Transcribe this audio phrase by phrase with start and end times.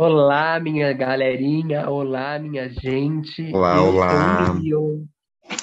[0.00, 1.86] Olá, minha galerinha.
[1.90, 3.54] Olá, minha gente.
[3.54, 4.54] Olá, Eu olá.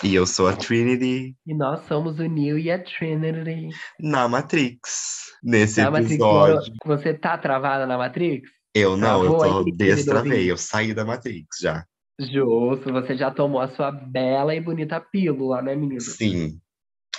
[0.03, 3.69] E eu sou a Trinity E nós somos o Neil e a Trinity.
[3.99, 5.31] na Matrix.
[5.43, 6.71] Nesse Na Matrix, episódio.
[6.85, 8.47] você tá travada na Matrix?
[8.75, 11.83] Eu não, eu Travou tô aí, querido destravei, eu saí da Matrix já.
[12.19, 15.99] Justo, você já tomou a sua bela e bonita pílula, né, menino?
[15.99, 16.59] Sim.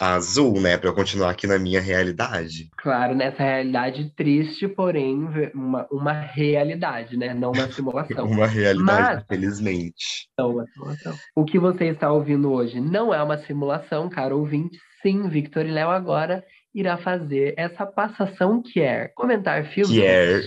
[0.01, 0.77] Azul, né?
[0.79, 2.69] Pra eu continuar aqui na minha realidade.
[2.79, 7.35] Claro, nessa realidade triste, porém, uma, uma realidade, né?
[7.35, 8.27] Não uma simulação.
[8.31, 8.83] Uma realidade,
[9.17, 10.29] Mas- felizmente.
[10.39, 11.15] Não, uma simulação.
[11.37, 14.79] O que você está ouvindo hoje não é uma simulação, caro ouvinte.
[15.03, 16.45] Sim, Victor e Léo agora
[16.75, 19.91] irá fazer essa passação que é comentar filmes.
[19.97, 20.43] Quer,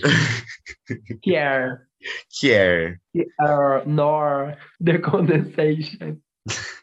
[1.22, 1.68] Que é
[2.40, 2.98] quer.
[3.40, 6.16] uh, nor the condensation.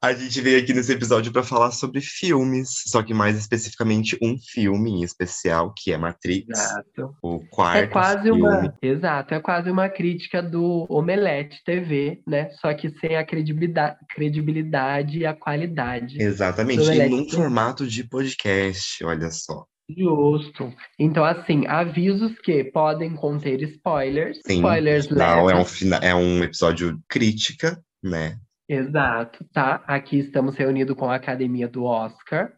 [0.00, 4.36] A gente veio aqui nesse episódio pra falar sobre filmes, só que mais especificamente um
[4.38, 7.14] filme em especial, que é Matrix, Exato.
[7.22, 8.42] o quarto É quase filme.
[8.42, 8.78] uma.
[8.80, 12.50] Exato, é quase uma crítica do Omelete TV, né?
[12.60, 16.22] Só que sem a credibilidade, credibilidade e a qualidade.
[16.22, 19.64] Exatamente, e num formato de podcast, olha só.
[19.96, 20.72] Justo.
[20.98, 24.38] Então, assim, avisos que podem conter spoilers.
[24.46, 25.64] Sim, spoilers Não, é um,
[26.02, 28.38] é um episódio crítica, né?
[28.68, 29.82] Exato, tá?
[29.86, 32.52] Aqui estamos reunidos com a Academia do Oscar.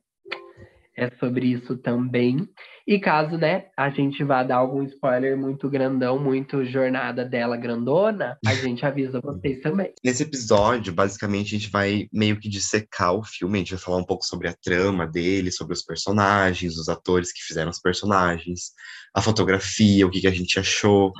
[0.96, 2.48] É sobre isso também.
[2.84, 8.36] E caso, né, a gente vá dar algum spoiler muito grandão, muito jornada dela grandona,
[8.44, 9.92] a gente avisa vocês também.
[10.04, 13.98] Nesse episódio, basicamente, a gente vai meio que dissecar o filme, a gente vai falar
[13.98, 18.72] um pouco sobre a trama dele, sobre os personagens, os atores que fizeram os personagens,
[19.14, 21.12] a fotografia, o que, que a gente achou,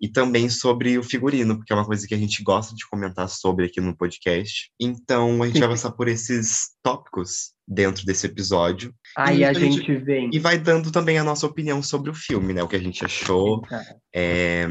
[0.00, 3.28] e também sobre o figurino, porque é uma coisa que a gente gosta de comentar
[3.28, 4.70] sobre aqui no podcast.
[4.80, 9.78] Então, a gente vai passar por esses tópicos dentro desse episódio, Aí a a gente-
[9.78, 10.30] gente vem.
[10.32, 12.62] e vai dando também a nossa opinião sobre o filme, né?
[12.62, 13.60] O que a gente achou,
[14.14, 14.66] É,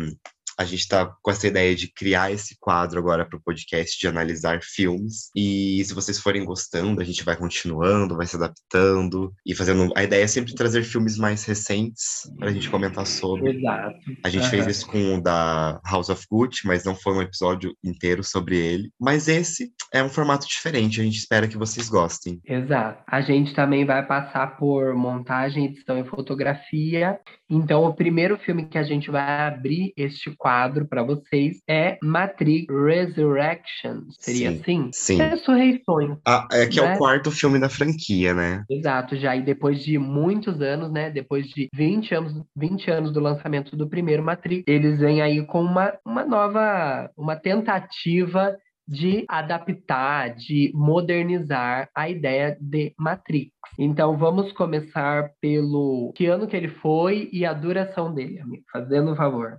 [0.58, 4.08] a gente está com essa ideia de criar esse quadro agora para o podcast de
[4.08, 5.30] analisar filmes.
[5.36, 9.92] E se vocês forem gostando, a gente vai continuando, vai se adaptando e fazendo.
[9.96, 13.58] A ideia é sempre trazer filmes mais recentes para a gente comentar sobre.
[13.58, 13.98] Exato.
[14.24, 14.50] A gente Aham.
[14.50, 18.58] fez isso com o da House of Gucci, mas não foi um episódio inteiro sobre
[18.58, 18.92] ele.
[19.00, 22.40] Mas esse é um formato diferente, a gente espera que vocês gostem.
[22.46, 23.04] Exato.
[23.08, 27.20] A gente também vai passar por montagem, edição e fotografia.
[27.50, 32.66] Então, o primeiro filme que a gente vai abrir este quadro para vocês é Matrix
[32.74, 34.02] Resurrection.
[34.20, 34.90] Seria Sim, assim?
[34.92, 35.18] sim.
[35.18, 36.18] Ressurreições.
[36.28, 36.96] Ah, é que é Né?
[36.96, 38.64] o quarto filme da franquia, né?
[38.70, 41.10] Exato, já e depois de muitos anos, né?
[41.10, 45.62] Depois de 20 anos, 20 anos do lançamento do primeiro Matrix, eles vêm aí com
[45.62, 48.56] uma, uma nova, uma tentativa
[48.88, 53.52] de adaptar, de modernizar a ideia de Matrix.
[53.78, 59.12] Então vamos começar pelo que ano que ele foi e a duração dele, amigo, fazendo
[59.12, 59.58] um favor.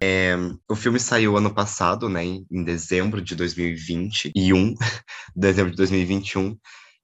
[0.69, 4.75] O filme saiu ano passado, né, em em dezembro de 2021,
[5.37, 6.57] dezembro de 2021,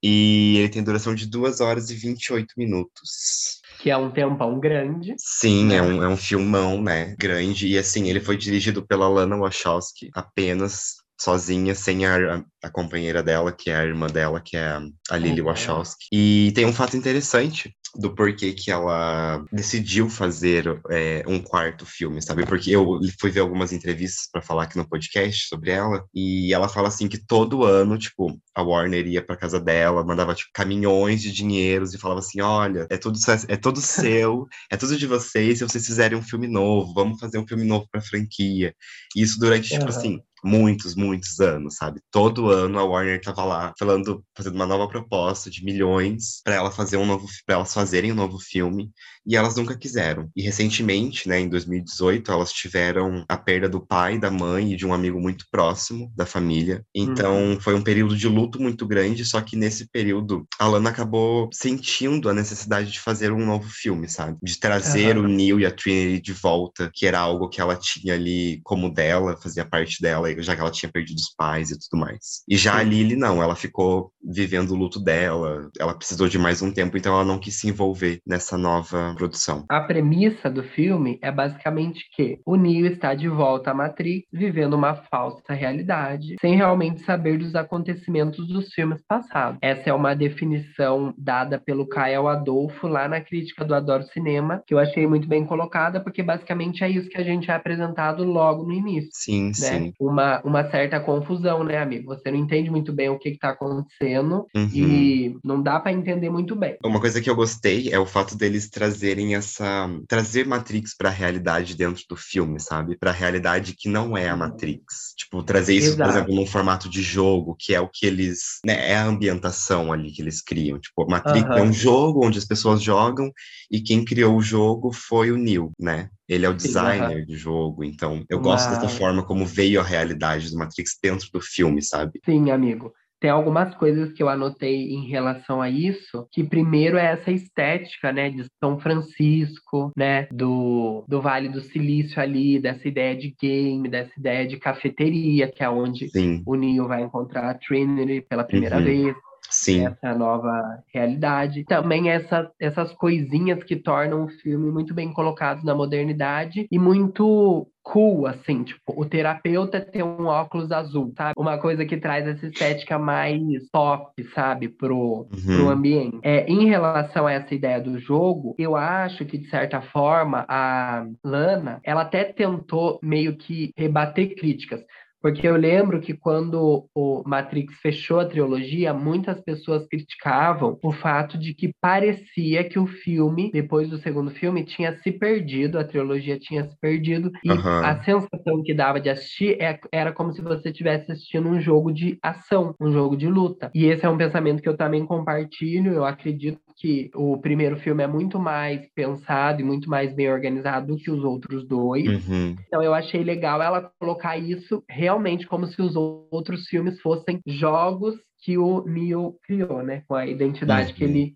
[0.02, 3.60] e ele tem duração de 2 horas e 28 minutos.
[3.78, 5.14] Que é um tempão grande.
[5.18, 9.36] Sim, é um, é um filmão, né, grande, e assim, ele foi dirigido pela Lana
[9.36, 14.66] Wachowski, apenas sozinha, sem a, a companheira dela, que é a irmã dela, que é
[15.10, 15.46] a- Lily Uhum.
[15.48, 16.06] Wachowski.
[16.12, 22.22] E tem um fato interessante do porquê que ela decidiu fazer é, um quarto filme,
[22.22, 22.46] sabe?
[22.46, 26.68] Porque eu fui ver algumas entrevistas para falar aqui no podcast sobre ela, e ela
[26.70, 31.20] fala assim que todo ano, tipo, a Warner ia para casa dela, mandava tipo caminhões
[31.20, 33.18] de dinheiros e falava assim: "Olha, é tudo
[33.48, 37.38] é tudo seu, é tudo de vocês, se vocês fizerem um filme novo, vamos fazer
[37.38, 38.74] um filme novo para franquia".
[39.14, 39.88] E isso durante tipo Aham.
[39.90, 42.00] assim, muitos, muitos anos, sabe?
[42.10, 46.70] Todo ano a Warner tava lá falando, fazendo uma nova proposta de milhões para ela
[46.70, 48.90] fazer um novo, para elas fazerem um novo filme,
[49.24, 50.28] e elas nunca quiseram.
[50.34, 54.86] E recentemente, né, em 2018, elas tiveram a perda do pai, da mãe e de
[54.86, 56.84] um amigo muito próximo da família.
[56.94, 61.48] Então, foi um período de luto muito grande, só que nesse período a Lana acabou
[61.52, 64.36] sentindo a necessidade de fazer um novo filme, sabe?
[64.42, 65.26] De trazer Aham.
[65.26, 68.92] o Neil e a Trinity de volta, que era algo que ela tinha ali como
[68.92, 72.42] dela, fazia parte dela, já que ela tinha perdido os pais e tudo mais.
[72.48, 72.90] E já a Sim.
[72.90, 77.14] Lily não, ela ficou vivendo o luto dela, ela precisou de mais um tempo, então
[77.14, 79.64] ela não quis se envolver nessa nova produção.
[79.68, 84.74] A premissa do filme é basicamente que o Neo está de volta à Matrix, vivendo
[84.74, 89.58] uma falsa realidade, sem realmente saber dos acontecimentos dos filmes passados.
[89.60, 94.74] Essa é uma definição dada pelo Kael Adolfo lá na crítica do Adoro Cinema, que
[94.74, 98.64] eu achei muito bem colocada, porque basicamente é isso que a gente é apresentado logo
[98.64, 99.52] no início Sim, né?
[99.52, 99.94] sim.
[100.00, 102.06] Uma uma, uma certa confusão, né, amigo?
[102.14, 104.72] Você não entende muito bem o que está acontecendo Uhum.
[104.72, 106.76] e não dá para entender muito bem.
[106.84, 109.88] Uma coisa que eu gostei é o fato deles trazerem essa.
[110.08, 112.96] trazer Matrix pra realidade dentro do filme, sabe?
[112.98, 114.38] Pra realidade que não é a Uhum.
[114.40, 115.14] Matrix.
[115.16, 116.10] Tipo, trazer isso, por Exato.
[116.10, 118.58] exemplo, num formato de jogo, que é o que eles.
[118.66, 120.80] Né, é a ambientação ali que eles criam.
[120.80, 121.62] Tipo, Matrix é Aham.
[121.62, 123.30] um jogo onde as pessoas jogam
[123.70, 126.08] e quem criou o jogo foi o Neo, né?
[126.28, 129.84] Ele é o Sim, designer do jogo, então eu gosto dessa forma como veio a
[129.84, 130.11] realidade
[130.50, 132.20] do Matrix dentro do filme, sabe?
[132.24, 132.92] Sim, amigo.
[133.20, 138.12] Tem algumas coisas que eu anotei em relação a isso, que primeiro é essa estética,
[138.12, 143.88] né, de São Francisco, né, do, do Vale do Silício ali, dessa ideia de game,
[143.88, 148.42] dessa ideia de cafeteria, que é onde Sim, o Neo vai encontrar a Trinity pela
[148.42, 148.84] primeira Uhum.
[148.84, 149.16] vez.
[149.52, 149.86] Sim.
[149.86, 151.64] essa nova realidade.
[151.64, 157.68] Também essa, essas coisinhas que tornam o filme muito bem colocado na modernidade e muito
[157.84, 161.32] cool, assim, tipo, o terapeuta tem um óculos azul, sabe?
[161.36, 163.40] Uma coisa que traz essa estética mais
[163.72, 165.68] pop, sabe, pro, pro Uhum.
[165.68, 166.18] ambiente.
[166.22, 171.04] É, em relação a essa ideia do jogo, eu acho que, de certa forma, a
[171.24, 174.80] Lana, ela até tentou meio que rebater críticas.
[175.22, 181.38] Porque eu lembro que quando o Matrix fechou a trilogia, muitas pessoas criticavam o fato
[181.38, 186.38] de que parecia que o filme, depois do segundo filme, tinha se perdido, a trilogia
[186.38, 187.84] tinha se perdido, e Aham.
[187.84, 191.92] a sensação que dava de assistir é- era como se você estivesse assistindo um jogo
[191.92, 193.70] de ação, um jogo de luta.
[193.74, 198.02] E esse é um pensamento que eu também compartilho, eu acredito que o primeiro filme
[198.02, 202.08] é muito mais pensado e muito mais bem organizado do que os outros dois.
[202.28, 202.56] Uhum.
[202.66, 208.16] Então eu achei legal ela colocar isso realmente como se os outros filmes fossem jogos
[208.44, 210.02] que o Neo criou, né?
[210.08, 211.10] Com a identidade que Uhum.
[211.10, 211.34] ele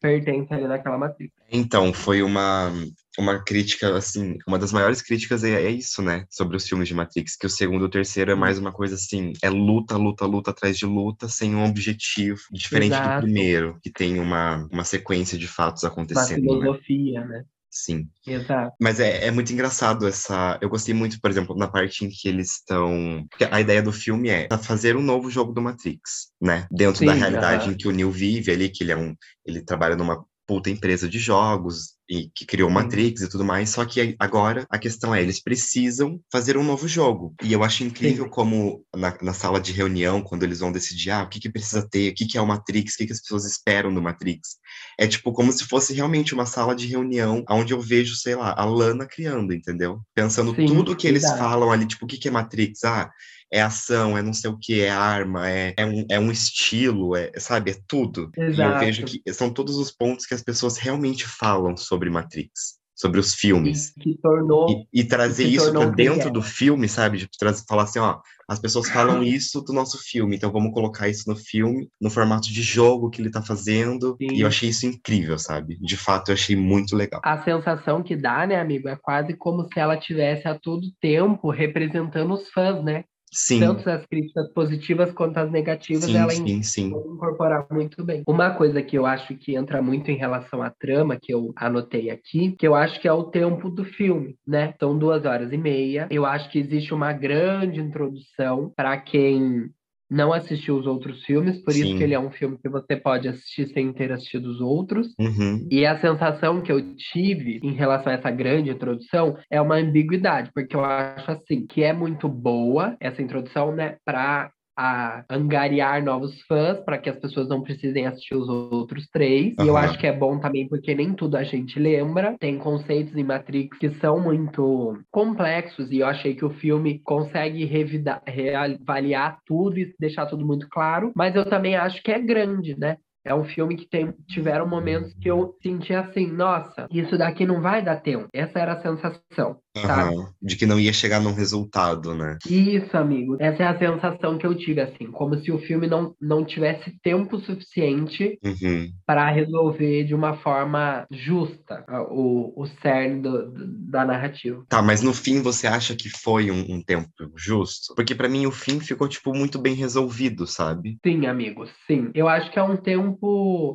[0.00, 1.32] pertence ali naquela matriz.
[1.50, 2.70] Então, foi uma,
[3.18, 6.24] uma crítica, assim, uma das maiores críticas é, é isso, né?
[6.30, 8.94] Sobre os filmes de Matrix, que o segundo e o terceiro é mais uma coisa
[8.94, 13.22] assim, é luta, luta, luta atrás de luta, sem um objetivo, diferente do Exato.
[13.22, 16.60] primeiro, que tem uma, uma sequência de fatos Uma acontecendo, né?
[16.60, 17.44] filosofia, né?
[17.70, 18.08] Sim.
[18.26, 18.74] Exato.
[18.80, 20.58] Mas é, é muito engraçado essa.
[20.62, 23.26] Eu gostei muito, por exemplo, na parte em que eles estão.
[23.28, 26.66] Porque a ideia do filme é fazer um novo jogo do Matrix, né?
[26.70, 27.72] Dentro da Sim, realidade aham.
[27.72, 29.14] em que o Neo vive ali, que ele é um.
[29.44, 32.70] Ele trabalha numa puta empresa de jogos e que criou.
[32.70, 33.70] Matrix e tudo mais.
[33.70, 37.34] Só que agora a questão é, eles precisam fazer um novo jogo.
[37.42, 38.30] E eu acho incrível Sim.
[38.30, 41.86] como na, na sala de reunião, quando eles vão decidir ah, o que, que precisa
[41.88, 44.56] ter, o que, que é o Matrix, o que, que as pessoas esperam do Matrix.
[44.98, 48.54] É tipo como se fosse realmente uma sala de reunião onde eu vejo, sei lá,
[48.56, 50.00] a Lana criando, entendeu?
[50.14, 52.84] Pensando Sim, tudo que eles falam ali, tipo, o que, que é Matrix?
[52.84, 53.10] Ah,
[53.52, 57.16] é ação, é não sei o que, é arma, é, é, um, é um estilo,
[57.16, 58.30] é, sabe, é tudo.
[58.36, 58.78] E eu Exato.
[58.80, 63.34] vejo que são todos os pontos que as pessoas realmente falam sobre Matrix, sobre os
[63.34, 63.92] filmes.
[63.96, 64.86] E que tornou.
[64.92, 67.18] E, e trazer se isso para que dentro do filme, sabe?
[67.18, 71.08] De trazer, falar assim, ó, as pessoas falam isso do nosso filme, então vamos colocar
[71.08, 74.16] isso no filme, no formato de jogo que ele tá fazendo.
[74.20, 74.34] Sim.
[74.34, 75.78] E eu achei isso incrível, sabe?
[75.80, 77.20] De fato, eu achei muito legal.
[77.24, 81.50] A sensação que dá, né, amigo, é quase como se ela tivesse a todo tempo
[81.50, 83.04] representando os fãs, né?
[83.30, 86.86] Sim, Tanto as críticas positivas quanto as negativas, sim, ela sim, sim.
[86.88, 88.22] Incorporar muito bem.
[88.26, 92.10] Uma coisa que eu acho que entra muito em relação à trama, que eu anotei
[92.10, 94.74] aqui, que eu acho que é o tempo do filme, né?
[94.80, 96.06] São duas horas e meia.
[96.10, 99.70] Eu acho que existe uma grande introdução para quem
[100.10, 101.98] não assistiu os outros filmes, por isso Sim.
[101.98, 105.08] que ele é um filme que você pode assistir sem ter assistido os outros.
[105.18, 105.66] Uhum.
[105.70, 110.50] E a sensação que eu tive em relação a essa grande introdução é uma ambiguidade,
[110.54, 116.40] porque eu acho assim que é muito boa essa introdução, né, para a angariar novos
[116.42, 119.54] fãs, para que as pessoas não precisem assistir os outros três.
[119.58, 122.36] E eu acho que é bom também porque nem tudo a gente lembra.
[122.38, 127.64] Tem conceitos em Matrix que são muito complexos e eu achei que o filme consegue
[127.64, 132.78] revida- reavaliar tudo e deixar tudo muito claro, mas eu também acho que é grande,
[132.78, 132.98] né?
[133.24, 137.60] É um filme que tem, tiveram momentos que eu senti assim, nossa, isso daqui não
[137.60, 138.28] vai dar tempo.
[138.32, 140.14] Essa era a sensação, sabe?
[140.14, 140.28] Aham.
[140.40, 142.38] De que não ia chegar num resultado, né?
[142.48, 143.36] Isso, amigo.
[143.40, 146.96] Essa é a sensação que eu tive, assim, como se o filme não, não tivesse
[147.02, 148.90] tempo suficiente Uhum.
[149.06, 154.64] para resolver de uma forma justa o, o cerne do- do- da narrativa.
[154.68, 157.94] Tá, mas no fim você acha que foi um, um tempo justo?
[157.94, 160.98] Porque pra mim o fim ficou, tipo, muito bem resolvido, sabe?
[161.04, 162.10] Sim, amigos, sim.
[162.14, 163.17] Eu acho que é um tempo,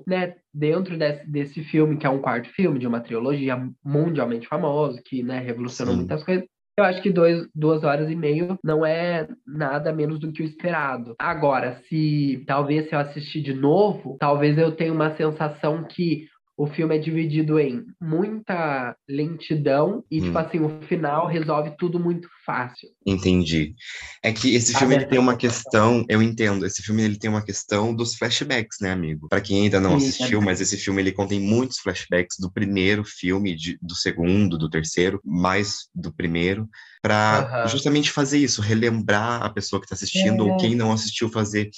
[0.08, 5.02] né, dentro desse, desse filme, que é um quarto filme de uma trilogia mundialmente famoso,
[5.04, 6.00] que, né, revolucionou Sim.
[6.00, 6.46] muitas coisas.
[6.76, 10.46] Eu acho que dois, duas horas e meia não é nada menos do que o
[10.46, 11.14] esperado.
[11.20, 16.68] Agora, se talvez se eu assistir de novo, talvez eu tenha uma sensação que o
[16.68, 20.42] filme é dividido em muita lentidão e, tipo Hum.
[20.42, 22.90] assim, o final resolve tudo muito fácil.
[23.06, 23.74] Entendi.
[24.22, 27.44] É que esse filme ele tem uma questão, eu entendo, esse filme ele tem uma
[27.44, 29.28] questão dos flashbacks, né, amigo?
[29.30, 30.46] Pra quem ainda não Sim, assistiu, é.
[30.46, 35.20] mas esse filme ele contém muitos flashbacks do primeiro filme, de- do segundo, do terceiro,
[35.26, 36.70] mais do primeiro,
[37.02, 37.68] pra Aham.
[37.68, 40.58] justamente fazer isso, relembrar a pessoa que tá assistindo ou É.
[40.58, 41.70] quem não assistiu fazer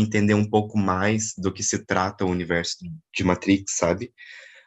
[0.00, 2.76] entender um pouco mais do que se trata o universo
[3.14, 4.12] de Matrix, sabe?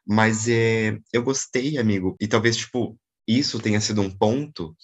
[0.05, 2.97] Mas é, eu gostei, amigo, e talvez, tipo,
[3.27, 4.75] isso tenha sido um ponto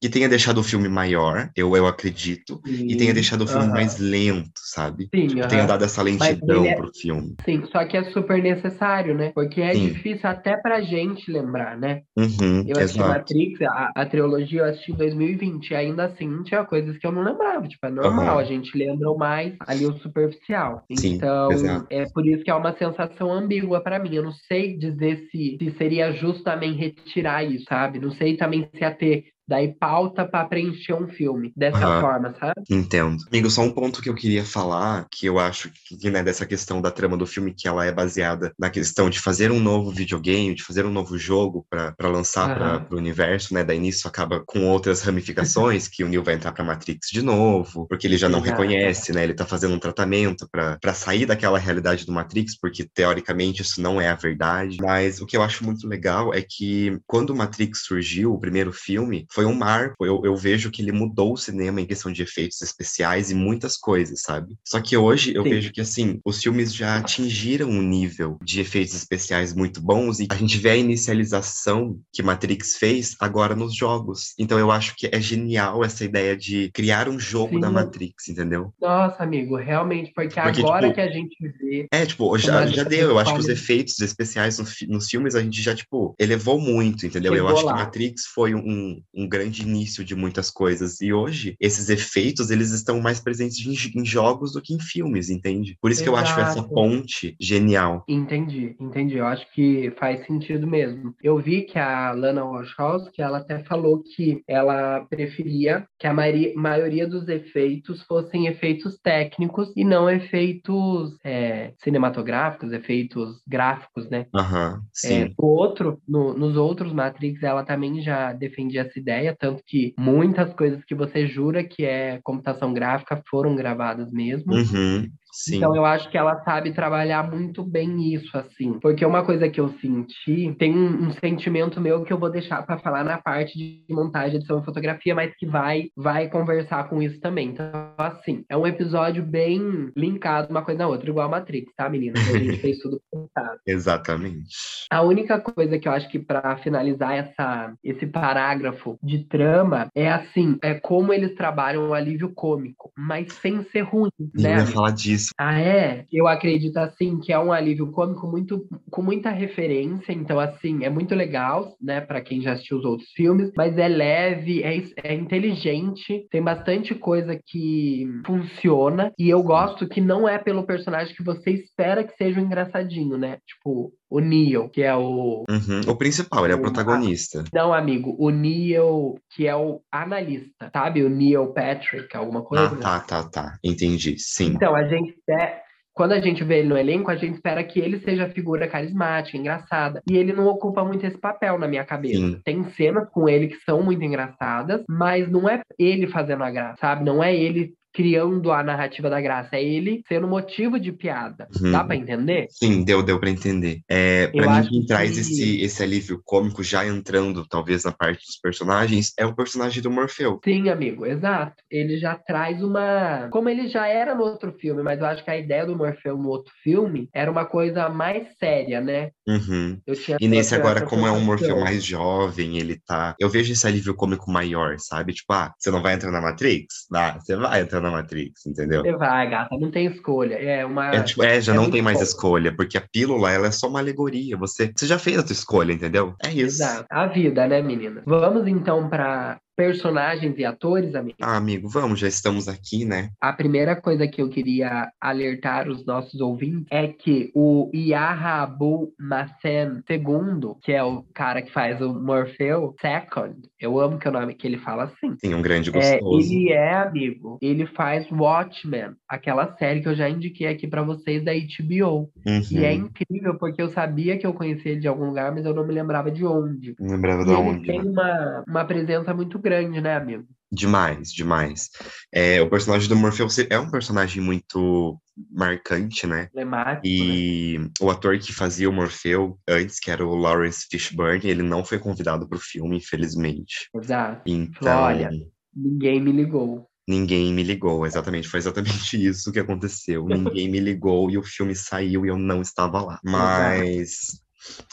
[0.00, 3.98] que tenha deixado o filme maior, eu, eu acredito, e tenha deixado o filme mais
[3.98, 5.10] lento, sabe?
[5.14, 5.48] Sim, Tipo, aham.
[5.48, 7.36] tenha dado essa lentidão é- pro filme.
[7.44, 9.32] Sim, só que é super necessário, né?
[9.34, 9.88] Porque é Sim.
[9.92, 12.02] difícil até pra gente lembrar, né?
[12.16, 13.08] Uhum, Eu assisti exato.
[13.08, 17.12] Matrix, a, a trilogia eu assisti em 2020, e ainda assim tinha coisas que eu
[17.12, 17.66] não lembrava.
[17.66, 18.38] Tipo, é normal, Aham.
[18.38, 20.84] a gente lembra mais ali o superficial.
[20.92, 21.86] Sim, então, exato.
[21.90, 24.14] é por isso que é uma sensação ambígua pra mim.
[24.14, 27.98] Eu não sei dizer se, se seria justo também retirar isso, sabe?
[27.98, 32.00] Não sei também se ia ter daí pauta pra preencher um filme dessa Aham.
[32.00, 32.62] forma, sabe?
[32.70, 33.16] Entendo.
[33.28, 36.80] Amigo, só um ponto que eu queria falar, que eu acho que, né, dessa questão
[36.80, 40.54] da trama do filme, que ela é baseada na questão de fazer um novo videogame,
[40.54, 42.84] de fazer um novo jogo para lançar Aham.
[42.84, 43.64] para o universo, né?
[43.64, 47.88] Daí nisso acaba com outras ramificações, que o Neo vai entrar pra Matrix de novo,
[47.88, 48.62] porque ele já não Exato.
[48.62, 49.24] reconhece, né?
[49.24, 54.00] Ele tá fazendo um tratamento para sair daquela realidade do Matrix, porque teoricamente isso não
[54.00, 54.76] é a verdade.
[54.80, 58.72] Mas o que eu acho muito legal é que quando o Matrix surgiu, o primeiro
[58.72, 60.04] filme, foi um marco.
[60.04, 63.76] Eu, eu vejo que ele mudou o cinema em questão de efeitos especiais e muitas
[63.76, 64.56] coisas, sabe?
[64.66, 65.50] Só que hoje eu Sim.
[65.50, 70.26] vejo que, assim, os filmes já atingiram um nível de efeitos especiais muito bons e
[70.30, 74.34] a gente vê a inicialização que Matrix fez agora nos jogos.
[74.38, 77.74] Então eu acho que é genial essa ideia de criar um jogo da Sim.
[77.74, 78.72] Matrix, entendeu?
[78.80, 81.86] Nossa, amigo, realmente, porque, Porque, agora tipo, que a gente vê.
[81.92, 83.10] É, tipo, já, já lista deu.
[83.10, 86.60] Eu acho que os efeitos especiais no fi- nos filmes a gente já, tipo, elevou
[86.60, 87.32] muito, entendeu?
[87.34, 87.72] eu Chegou acho lá.
[87.74, 91.00] que Matrix foi um, um grande início de muitas coisas.
[91.00, 95.30] E hoje, esses efeitos, eles estão mais presentes em, em jogos do que em filmes,
[95.30, 95.76] entende?
[95.80, 96.74] Por isso que eu acho essa Exato.
[96.74, 98.04] ponte genial.
[98.08, 99.16] Entendi, entendi.
[99.16, 101.14] Eu acho que faz sentido mesmo.
[101.22, 107.06] Eu vi que a Lana Wachowski, ela até falou que ela preferia que a maioria,
[107.06, 114.26] dos efeitos fossem efeitos técnicos e não efeitos é, cinematográficos, efeitos gráficos, né?
[114.34, 115.34] Aham, É, sim.
[115.38, 120.52] o outro, no- nos outros Matrix, ela também já defendia essa ideia, tanto que muitas
[120.54, 124.52] coisas que você jura que é computação gráfica foram gravadas mesmo.
[124.52, 125.56] Uhum, sim.
[125.56, 128.78] Então eu acho que ela sabe trabalhar muito bem isso, assim.
[128.80, 132.62] Porque uma coisa que eu senti, tem um, um sentimento meu que eu vou deixar
[132.64, 137.02] para falar na parte de montagem, edição e fotografia, mas que vai, vai conversar com
[137.02, 137.48] isso também.
[137.50, 141.88] Então, assim, é um episódio bem linkado uma coisa na outra, igual a Matrix, tá,
[141.88, 142.26] meninas?
[142.28, 143.58] A gente fez tudo pensado.
[143.66, 144.48] Exatamente.
[144.90, 150.10] A única coisa que eu acho que para finalizar essa, esse parágrafo de trama é
[150.10, 154.56] assim, é como eles trabalham o alívio cômico, mas sem ser ruim, Eu né?
[154.56, 154.72] ia amigo?
[154.72, 155.19] falar disso.
[155.38, 156.06] Ah, é?
[156.12, 160.12] Eu acredito, assim, que é um alívio cômico muito, com muita referência.
[160.12, 163.50] Então, assim, é muito legal, né, para quem já assistiu os outros filmes.
[163.56, 169.12] Mas é leve, é, é inteligente, tem bastante coisa que funciona.
[169.18, 173.16] E eu gosto que não é pelo personagem que você espera que seja um engraçadinho,
[173.16, 173.38] né?
[173.46, 175.44] Tipo, o Neo, que é o...
[175.48, 177.44] Uhum, O principal, ele é o protagonista.
[177.52, 181.04] Não, amigo, o Neo, que é o analista, sabe?
[181.04, 182.76] O Neil Patrick, alguma coisa.
[182.82, 183.58] Ah, tá, tá, tá.
[183.62, 184.16] Entendi.
[184.18, 184.52] Sim.
[184.56, 185.60] Então, a gente espera.
[185.92, 188.66] Quando a gente vê ele no elenco, a gente espera que ele seja a figura
[188.66, 190.00] carismática, engraçada.
[190.08, 192.14] E ele não ocupa muito esse papel na minha cabeça.
[192.14, 192.40] Sim.
[192.44, 196.78] Tem cenas com ele que são muito engraçadas, mas não é ele fazendo a graça,
[196.80, 197.04] sabe?
[197.04, 201.46] Não é ele criando a narrativa da graça, é ele sendo motivo de piada.
[201.60, 201.70] Uhum.
[201.70, 202.46] Dá pra entender?
[202.48, 203.80] Sim, deu, deu para entender.
[203.90, 207.92] É, Eu para mim, quem traz que- esse, esse alívio cômico, já entrando talvez na
[207.92, 210.40] parte dos personagens, é o personagem do Morfeu.
[210.42, 211.56] Sim, amigo, exato.
[211.70, 213.28] Ele já traz uma.
[213.30, 216.16] Como ele já era no outro filme, mas eu acho que a ideia do Morfeu
[216.16, 219.10] no outro filme era uma coisa mais séria, né?
[219.28, 219.78] Uhum.
[220.18, 223.14] E nesse agora, como é um Morfeu mais jovem, ele tá.
[223.20, 225.12] Eu vejo esse alívio cômico maior, sabe?
[225.12, 226.86] Tipo, ah, você não vai entrar na Matrix?
[226.94, 228.82] Ah, você vai entrar na Matrix, entendeu?
[228.82, 230.34] Você vai, gata, não tem escolha.
[230.34, 230.94] É uma.
[230.94, 232.04] É, tipo, é, já é não tem mais bom.
[232.04, 234.36] escolha, porque a pílula, ela é só uma alegoria.
[234.36, 236.14] Você, você já fez a tua escolha, entendeu?
[236.22, 236.62] É isso.
[236.62, 236.86] Exato.
[236.90, 238.02] A vida, né, menina?
[238.06, 241.16] Vamos então para personagens e atores, amigo?
[241.20, 243.10] Ah, amigo, vamos, já estamos aqui, né?
[243.20, 248.92] A primeira coisa que eu queria alertar os nossos ouvintes é que o Yaha Abu
[248.98, 254.10] Massen II, que é o cara que faz o Morpheu Second, eu amo que é
[254.10, 255.14] o nome que ele fala assim.
[255.20, 256.32] Tem um grande É, gostoso.
[256.32, 261.22] ele é, amigo, ele faz Watchmen, aquela série que eu já indiquei aqui pra vocês
[261.24, 262.10] da HBO.
[262.50, 262.86] E é Uhum.
[262.86, 265.74] incrível porque eu sabia que eu conhecia ele de algum lugar, mas eu não me
[265.74, 266.74] lembrava de onde.
[266.80, 267.90] Não lembrava de ele onde, tem né?
[267.90, 269.49] uma, uma presença muito grande,
[269.80, 270.26] né, amigo?
[270.52, 271.70] Demais, demais.
[272.12, 276.28] É, o personagem do Morpheus é um personagem muito marcante, né?
[276.32, 276.90] Emblemático, né?
[276.90, 281.64] E o ator que fazia o Morfeu antes, que era o Lawrence Fishburne, ele não
[281.64, 283.68] foi convidado para o filme, infelizmente.
[283.74, 284.22] Exato.
[284.26, 285.10] Então, Olha.
[285.54, 286.68] Ninguém me ligou.
[286.88, 287.86] ninguém me ligou.
[287.86, 290.06] Exatamente, foi exatamente isso que aconteceu.
[290.06, 293.00] Ninguém me ligou e o filme saiu e eu não estava lá.
[293.04, 294.20] Mas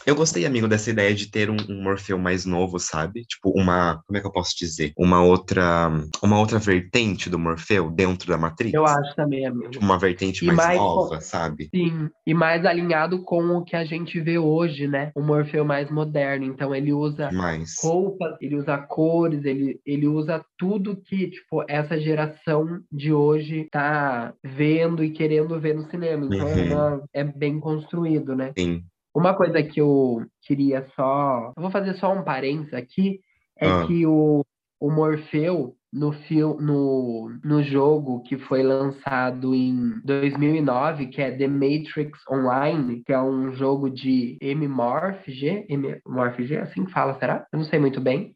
[0.05, 3.25] eu gostei, amigo, dessa ideia de ter um, um Morfeu mais novo, sabe?
[3.25, 4.93] Tipo, uma, como é que eu posso dizer?
[4.97, 5.89] Uma outra,
[6.23, 8.73] uma outra vertente do Morfeu dentro da Matrix.
[8.73, 9.69] Eu acho também, amigo.
[9.71, 11.69] Tipo, uma vertente mais, mais nova, sabe?
[11.75, 15.11] Sim, e mais alinhado com o que a gente vê hoje, né?
[15.15, 16.45] O Morfeu mais moderno.
[16.45, 21.99] Então ele usa Mas, roupas, ele usa cores, ele, ele usa tudo que, tipo, essa
[21.99, 26.25] geração de hoje tá vendo e querendo ver no cinema.
[26.25, 26.65] Então é, Uhum.
[26.67, 28.53] uma- é bem construído, né?
[28.57, 28.83] sim.
[29.17, 31.51] Uma coisa que eu queria só.
[31.55, 33.19] Eu vou fazer só um parênteses aqui.
[33.59, 33.85] É Ah.
[33.87, 34.45] que o,
[34.79, 41.47] o Morfeu, no, fil, no, no jogo que foi lançado em 2009, que é The
[41.47, 47.47] Matrix Online, que é um jogo de MMORPG, MMORPG, assim que fala, será?
[47.51, 48.33] Eu não sei muito bem.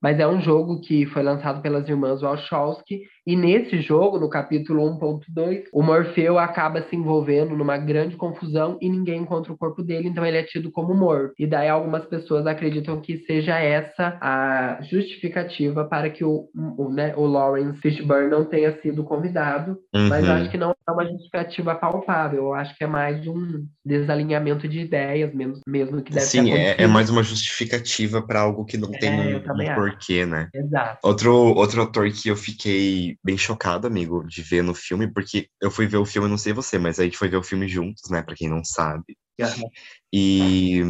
[0.00, 4.82] Mas é um jogo que foi lançado pelas irmãs Wachowski, e nesse jogo, no capítulo
[4.82, 10.08] 1.2, o Morfeu acaba se envolvendo numa grande confusão e ninguém encontra o corpo dele,
[10.08, 11.34] então ele é tido como morto.
[11.38, 17.14] E daí algumas pessoas acreditam que seja essa a justificativa para que o, o, né,
[17.16, 20.36] o Lawrence Fishburne não tenha sido convidado, mas eu Uhum.
[20.38, 24.80] acho que não é uma justificativa palpável, eu acho que é mais um desalinhamento de
[24.80, 28.90] ideias mesmo, mesmo que deve Sim, é, é mais uma justificativa para algo que não
[28.90, 30.48] tem É, um, um porquê, né?
[30.54, 30.98] Exato.
[31.06, 35.70] Outro, outro ator que eu fiquei bem chocado, amigo, de ver no filme, porque eu
[35.70, 38.10] fui ver o filme, não sei você, mas a gente foi ver o filme juntos,
[38.10, 38.22] né?
[38.22, 39.16] Pra quem não sabe.
[39.40, 39.70] Aham.
[40.12, 40.80] E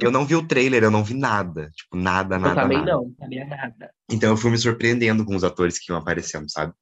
[0.00, 1.70] eu não vi o trailer, eu não vi nada.
[1.74, 2.92] Tipo, nada, Eu nada, também nada.
[2.92, 3.90] não, sabia nada.
[4.10, 6.72] Então eu fui me surpreendendo com os atores que iam aparecendo, sabe?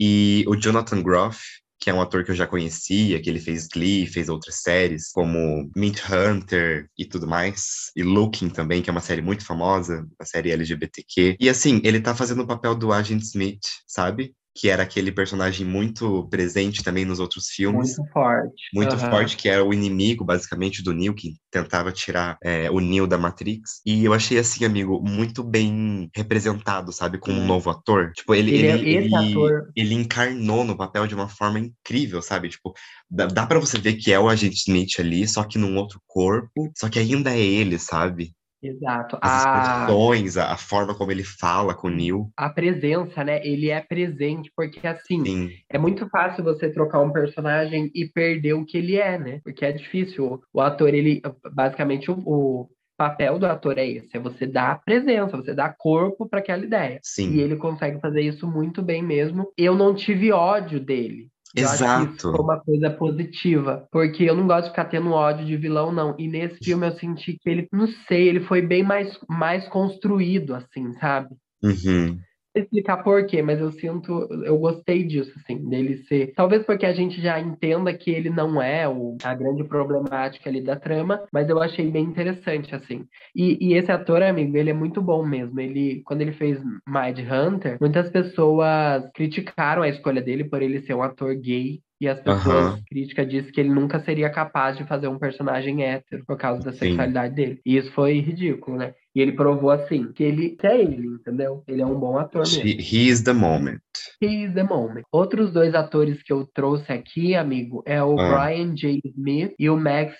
[0.00, 1.40] E o Jonathan Groff,
[1.80, 5.10] que é um ator que eu já conhecia, que ele fez Glee, fez outras séries,
[5.12, 10.06] como Meat Hunter e tudo mais, e Looking também, que é uma série muito famosa,
[10.18, 11.36] uma série LGBTQ.
[11.40, 14.34] E assim, ele tá fazendo o papel do Agent Smith, sabe?
[14.58, 18.62] Que era aquele personagem muito presente também nos outros filmes Muito forte.
[18.74, 19.10] muito Aham.
[19.10, 23.16] forte, que era o inimigo, basicamente, do Neo, que tentava tirar é, o Neo da
[23.16, 23.80] Matrix.
[23.86, 28.12] E eu achei, assim, amigo, muito bem representado, sabe, como um novo ator.
[28.12, 32.48] Tipo, ele, Ele é- ele, ator- ele encarnou no papel de uma forma incrível, sabe?
[32.48, 32.72] Tipo,
[33.08, 36.00] dá, dá para você ver que é o Agente Smith ali, só que num outro
[36.06, 38.32] corpo, só que ainda é ele, sabe?
[38.62, 39.18] Exato.
[39.22, 42.30] As A, expressões, a, forma como ele fala com o Neo.
[42.36, 43.40] a presença, né?
[43.46, 48.54] Ele é presente, porque assim, Sim, é muito fácil você trocar um personagem e perder
[48.54, 49.40] o que ele é, né?
[49.44, 50.24] Porque é difícil.
[50.24, 54.82] O, o ator, ele, basicamente, o, o papel do ator é esse: é você dar
[54.84, 56.98] presença, você dar corpo para aquela ideia.
[57.02, 57.34] sim.
[57.34, 59.52] E ele consegue fazer isso muito bem mesmo.
[59.56, 61.28] Eu não tive ódio dele.
[61.56, 62.30] Eu isso Exato.
[62.30, 66.14] foi uma coisa positiva, porque eu não gosto de ficar tendo ódio de vilão, não.
[66.18, 70.54] E nesse filme eu senti que ele, não sei, ele foi bem mais, mais construído,
[70.54, 71.28] assim, sabe?
[71.62, 72.18] Uhum.
[72.58, 76.32] Explicar por quê, mas eu sinto, eu gostei disso, assim, dele ser.
[76.34, 80.60] Talvez porque a gente já entenda que ele não é o, a grande problemática ali
[80.60, 83.06] da trama, mas eu achei bem interessante, assim.
[83.34, 85.60] E, e esse ator, amigo, ele é muito bom mesmo.
[85.60, 90.94] Ele, quando ele fez Mind Hunter, muitas pessoas criticaram a escolha dele por ele ser
[90.94, 91.80] um ator gay.
[92.00, 92.80] E as pessoas Aham.
[92.88, 96.72] críticas disse que ele nunca seria capaz de fazer um personagem hétero por causa da
[96.72, 96.78] Sim.
[96.78, 97.60] sexualidade dele.
[97.66, 98.94] E isso foi ridículo, né?
[99.14, 101.64] E ele provou assim que ele que é ele, entendeu?
[101.66, 102.64] Ele é um bom ator mesmo.
[102.64, 103.80] He, he is the moment.
[104.22, 105.02] He is the moment.
[105.10, 108.46] Outros dois atores que eu trouxe aqui, amigo, é o Ah.
[108.46, 109.00] Brian J.
[109.04, 110.14] Smith e o Max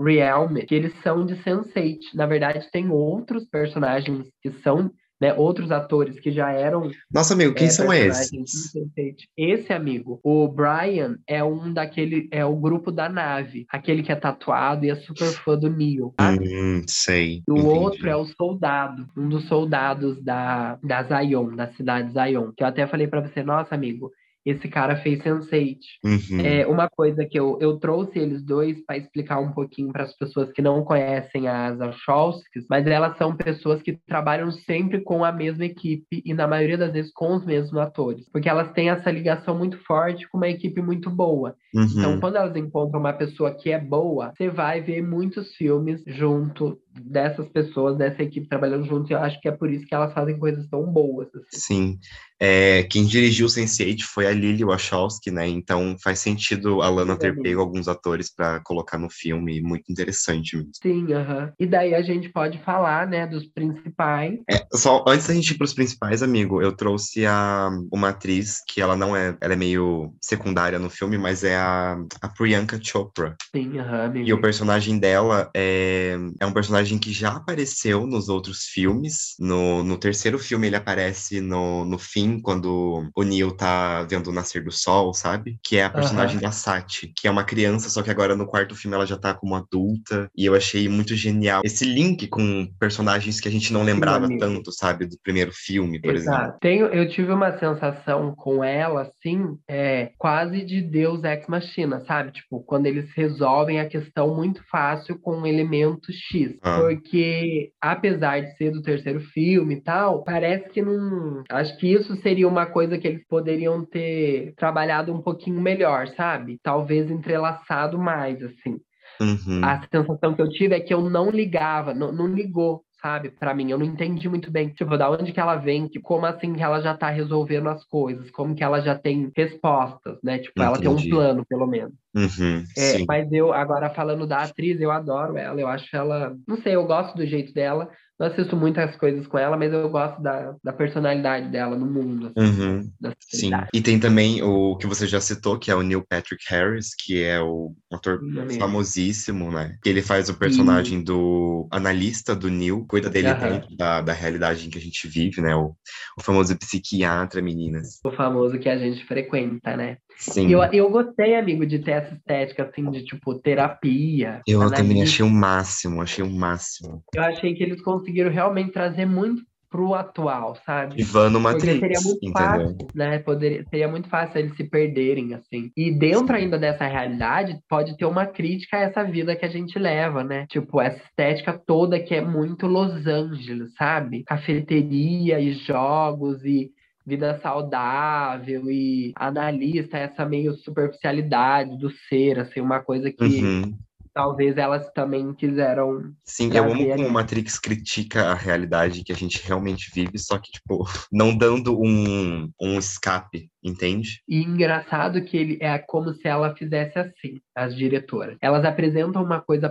[0.00, 1.98] Realme, que eles são de Sense8.
[2.14, 7.54] Na verdade, tem outros personagens que são, né, outros atores que já eram Nossa, amigo,
[7.54, 8.30] quem é, são esses?
[8.30, 9.16] de Sense8.
[9.36, 14.16] Esse amigo, o Brian, é um daquele, é o grupo da nave, aquele que é
[14.16, 16.14] tatuado e é super fã do Neo.
[16.18, 16.56] sabe?
[16.56, 17.42] Hum, sei.
[17.46, 17.68] E o entendi.
[17.68, 22.52] outro é o soldado, um dos soldados da, da Zion, da cidade Zion.
[22.56, 24.10] Que eu até falei pra você, nossa, amigo,
[24.50, 25.78] esse cara fez Sense8.
[26.04, 26.40] Uhum.
[26.40, 30.16] É uma coisa que eu, eu trouxe eles dois para explicar um pouquinho para as
[30.16, 35.32] pessoas que não conhecem as Wachowskis, mas elas são pessoas que trabalham sempre com a
[35.32, 39.10] mesma equipe e na maioria das vezes com os mesmos atores, porque elas têm essa
[39.10, 41.54] ligação muito forte com uma equipe muito boa.
[41.74, 41.84] Uhum.
[41.84, 46.78] Então, quando elas encontram uma pessoa que é boa, você vai ver muitos filmes junto
[47.00, 50.12] dessas pessoas, dessa equipe trabalhando junto, e eu acho que é por isso que elas
[50.12, 51.28] fazem coisas tão boas.
[51.34, 51.48] Assim.
[51.52, 51.98] Sim.
[52.40, 55.48] É, quem dirigiu o Sense8 foi a Lily Wachowski, né?
[55.48, 60.56] Então faz sentido a Lana ter pego alguns atores para colocar no filme, muito interessante
[60.56, 60.70] mesmo.
[60.80, 61.36] Sim, aham.
[61.36, 61.52] Uh -huh.
[61.58, 64.38] E daí a gente pode falar, né, dos principais.
[64.48, 68.80] É, só antes da gente ir pros principais, amigo, eu trouxe a, uma atriz que
[68.80, 73.34] ela não é, ela é meio secundária no filme, mas é a, a Priyanka Chopra.
[73.50, 78.06] Sim, aham, uh -huh, E o personagem dela é, é um personagem que já apareceu
[78.06, 79.34] nos outros filmes.
[79.40, 84.32] No, no terceiro filme ele aparece no, no fim quando o Neil tá vendo o
[84.32, 85.58] nascer do sol, sabe?
[85.62, 88.76] Que é a personagem da Sati, que é uma criança, só que agora no quarto
[88.76, 90.30] filme ela já tá como adulta.
[90.36, 94.40] E eu achei muito genial esse link com personagens que a gente não lembrava amigo.
[94.40, 95.06] tanto, sabe?
[95.06, 96.38] Do primeiro filme, por exemplo.
[96.38, 96.58] Exato.
[96.60, 102.32] Tenho, eu tive uma sensação com ela, assim, é, quase de Deus Ex Machina, sabe?
[102.32, 106.56] Tipo, quando eles resolvem a questão muito fácil com um elemento X.
[106.80, 111.42] Porque, apesar de ser do terceiro filme e tal, parece que não.
[111.50, 116.58] Acho que isso seria uma coisa que eles poderiam ter trabalhado um pouquinho melhor, sabe?
[116.62, 118.78] Talvez entrelaçado mais, assim.
[119.20, 119.64] Uhum.
[119.64, 123.54] A sensação que eu tive é que eu não ligava, não, não ligou, sabe, para
[123.54, 123.70] mim.
[123.70, 126.62] Eu não entendi muito bem, tipo, da onde que ela vem, que, como assim que
[126.62, 130.38] ela já tá resolvendo as coisas, como que ela já tem respostas, né?
[130.38, 131.10] Tipo, ela tem um Entendi.
[131.10, 131.94] plano, pelo menos.
[132.14, 132.64] Uhum.
[132.76, 136.74] É, mas eu, agora falando da atriz, eu adoro ela, eu acho ela, não sei,
[136.74, 137.88] eu gosto do jeito dela.
[138.18, 142.32] Não assisto muitas coisas com ela, mas eu gosto da, da personalidade dela no mundo.
[142.36, 142.92] Assim, Uhum.
[143.20, 143.50] Sim.
[143.72, 147.22] E tem também o que você já citou, que é o Neil Patrick Harris, que
[147.22, 149.76] é o um ator Sim, é famosíssimo, né?
[149.82, 153.52] Que ele faz o personagem do analista do Neil, cuida dele Aham.
[153.52, 155.54] dentro da, da realidade em que a gente vive, né?
[155.54, 155.76] O,
[156.18, 158.00] o famoso psiquiatra, meninas.
[158.04, 159.98] O famoso que a gente frequenta, né?
[160.18, 160.50] Sim.
[160.50, 164.42] Eu, eu gostei, amigo, de ter essa estética, assim, de, tipo, terapia.
[164.46, 167.02] Eu também achei o máximo, achei o máximo.
[167.14, 171.00] Eu achei que eles conseguiram realmente trazer muito pro atual, sabe?
[171.00, 172.34] Ivano Porque Matrix, seria muito entendeu?
[172.34, 173.18] fácil, né?
[173.18, 175.70] Poderia, seria muito fácil eles se perderem, assim.
[175.76, 179.78] E dentro ainda dessa realidade, pode ter uma crítica a essa vida que a gente
[179.78, 180.46] leva, né?
[180.48, 184.24] Tipo, essa estética toda que é muito Los Angeles, sabe?
[184.24, 186.70] Cafeteria e jogos e
[187.08, 193.78] vida saudável e analista essa meio superficialidade do ser, assim, uma coisa que Uhum.
[194.12, 199.42] talvez elas também quiseram Sim, eu amo como Matrix critica a realidade que a gente
[199.46, 204.22] realmente vive, só que, tipo, não dando um, um escape, entende?
[204.28, 208.36] E engraçado que ele é como se ela fizesse assim, as diretoras.
[208.42, 209.68] Elas apresentam uma coisa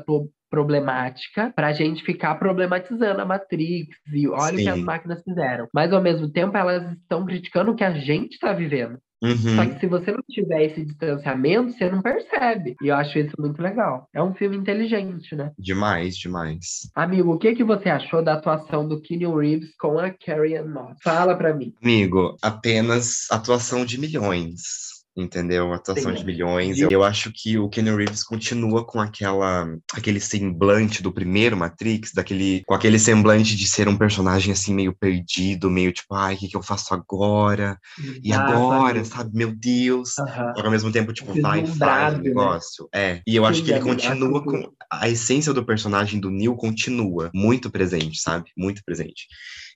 [0.49, 5.67] pro- problemática pra gente ficar problematizando a Matrix e olha o que as máquinas fizeram.
[5.73, 8.97] Mas ao mesmo tempo elas estão criticando o que a gente está vivendo.
[9.23, 9.27] Só
[9.63, 9.69] Uhum.
[9.73, 12.75] que se você não tiver esse distanciamento, você não percebe.
[12.83, 14.07] E eu acho isso muito legal.
[14.13, 15.51] É um filme inteligente, né?
[15.57, 16.88] Demais, demais.
[16.93, 20.67] Amigo, o que que você achou da atuação do Keanu Reeves com a Carrie Ann
[20.71, 20.97] Moss?
[21.03, 21.73] Fala pra mim.
[21.81, 24.87] Amigo, apenas atuação de milhões.
[25.17, 25.73] Entendeu?
[25.73, 26.19] Atuação Sim.
[26.19, 26.80] de milhões.
[26.80, 32.62] Eu acho que o Keanu Reeves continua com aquela, aquele semblante do primeiro Matrix, daquele,
[32.67, 36.47] com aquele semblante de ser um personagem assim meio perdido, meio tipo, ai, o que,
[36.47, 37.80] que eu faço agora?
[38.23, 39.06] E Exato, agora, amigo.
[39.06, 39.36] sabe?
[39.36, 40.17] Meu Deus.
[40.19, 40.53] Aham.
[40.56, 42.23] Só que ao mesmo tempo, tipo, vai e faz o né?
[42.23, 42.88] negócio.
[42.93, 43.21] É.
[43.25, 44.71] E eu acho Sim, que ele continua acho com.
[44.91, 48.51] A essência do personagem do Neil continua muito presente, sabe?
[48.56, 49.27] Muito presente.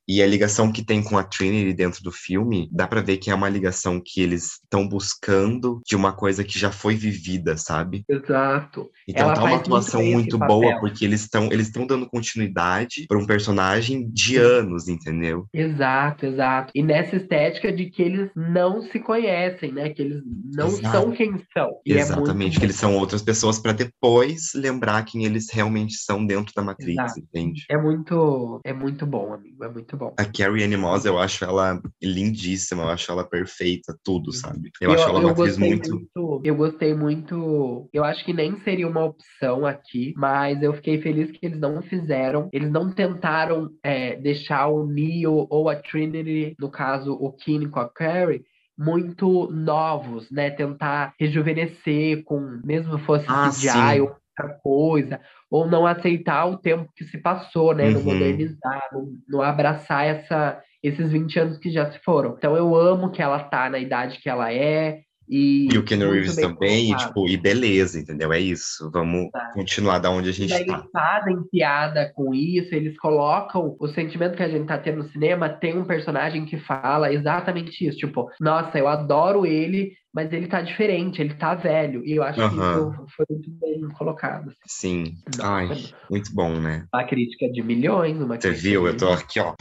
[0.07, 3.29] E a ligação que tem com a Trinity dentro do filme, dá pra ver que
[3.29, 8.03] é uma ligação que eles estão buscando de uma coisa que já foi vivida, sabe?
[8.09, 8.89] Exato.
[9.07, 10.55] Então Ela tá uma muito atuação muito papel.
[10.59, 15.45] boa, porque eles estão eles estão dando continuidade pra um personagem de anos, entendeu?
[15.53, 16.71] Exato, exato.
[16.75, 19.89] E nessa estética de que eles não se conhecem, né?
[19.89, 20.21] Que eles
[20.55, 20.91] não Exato.
[20.91, 21.69] são quem são.
[21.85, 25.95] E é Exatamente, muito que eles são outras pessoas pra depois lembrar quem eles realmente
[25.95, 27.19] são dentro da Matrix, Exato.
[27.19, 27.65] entende?
[27.69, 29.63] É muito, é muito bom, amigo.
[29.63, 30.13] É muito bom.
[30.17, 34.71] A Carrie Ann Moss, eu acho ela lindíssima, eu acho ela perfeita, tudo, sabe?
[34.79, 36.09] Eu, acho ela uma atriz gostei muito.
[36.43, 37.89] Eu gostei muito.
[37.93, 41.81] Eu acho que nem seria uma opção aqui, mas eu fiquei feliz que eles não
[41.81, 42.49] fizeram.
[42.53, 47.79] Eles não tentaram é, deixar o Neo ou a Trinity, no caso o Keenan com
[47.79, 48.43] a Carrie,
[48.77, 50.49] muito novos, né?
[50.49, 53.99] Tentar rejuvenescer com, mesmo fosse Ah, CGI sim.
[54.01, 55.19] ou outra coisa,
[55.51, 57.89] ou não aceitar o tempo que se passou, né?
[57.89, 58.05] Não Uhum.
[58.05, 62.33] modernizar, não, não abraçar essa esses 20 anos que já se foram.
[62.35, 65.97] Então eu amo que ela tá na idade que ela é, e, e o Ken
[65.97, 68.33] Reeves também, e, tipo, e beleza, entendeu?
[68.33, 68.91] É isso.
[68.91, 69.51] Vamos tá.
[69.53, 70.73] continuar da onde a gente está.
[70.73, 75.09] Eles fazem piada com isso, eles colocam o sentimento que a gente tá tendo no
[75.09, 75.47] cinema.
[75.47, 77.97] Tem um personagem que fala exatamente isso.
[77.97, 82.05] Tipo, nossa, eu adoro ele, mas ele tá diferente, ele tá velho.
[82.05, 82.49] E eu acho uhum.
[82.49, 84.49] que isso foi muito bem colocado.
[84.65, 85.05] Assim.
[85.05, 85.17] Sim.
[85.37, 86.85] Nossa, Ai, muito bom, né?
[86.93, 88.87] Uma crítica de milhões, uma Você viu?
[88.87, 89.53] Eu tô aqui, ó,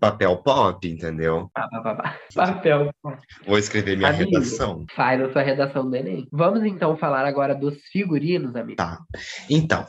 [0.00, 1.50] papel pop, entendeu?
[2.34, 3.18] Papel pop.
[3.46, 4.86] Vou escrever minha amigo, redação.
[4.94, 6.26] Faz a sua redação do Enem.
[6.32, 8.76] Vamos então falar agora dos figurinos, amigo.
[8.76, 8.98] Tá.
[9.50, 9.84] Então,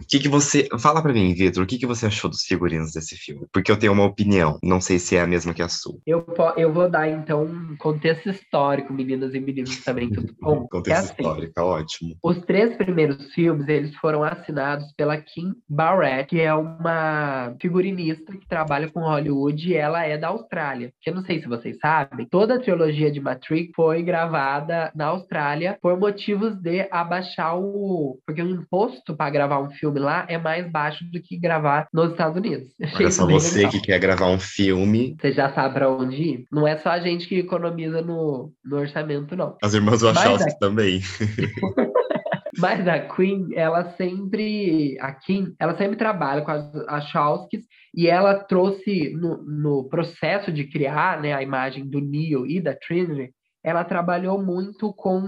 [0.00, 0.68] o que, que você.
[0.78, 3.46] Fala pra mim, Vitor, o que, que você achou dos figurinos desse filme?
[3.52, 5.98] Porque eu tenho uma opinião, não sei se é a mesma que a sua.
[6.06, 6.24] Eu,
[6.56, 10.66] eu vou dar, então, um contexto histórico, meninas e meninos também, tudo bom?
[10.66, 12.16] contexto é assim, histórico, é ótimo.
[12.22, 18.48] Os três primeiros filmes, eles foram assinados pela Kim Barrett, que é uma figurinista que
[18.48, 20.92] trabalha com Hollywood e ela é da Austrália.
[21.00, 25.06] Que eu não sei se vocês sabem, toda a trilogia de Matrix foi gravada na
[25.06, 28.18] Austrália por motivos de abaixar o.
[28.26, 31.88] Porque o imposto para gravar um filme filme lá é mais baixo do que gravar
[31.92, 32.68] nos Estados Unidos.
[32.94, 33.72] Olha só você legal.
[33.72, 35.16] que quer gravar um filme.
[35.20, 36.44] Você já sabe para onde ir.
[36.52, 39.56] Não é só a gente que economiza no, no orçamento, não.
[39.60, 40.58] As irmãs Wachowski a...
[40.58, 41.00] também.
[42.58, 47.64] Mas a Queen, ela sempre, a Kim, ela sempre trabalha com as Wachowskis
[47.94, 52.74] e ela trouxe no, no processo de criar né, a imagem do Neo e da
[52.74, 53.32] Trinity,
[53.64, 55.22] ela trabalhou muito com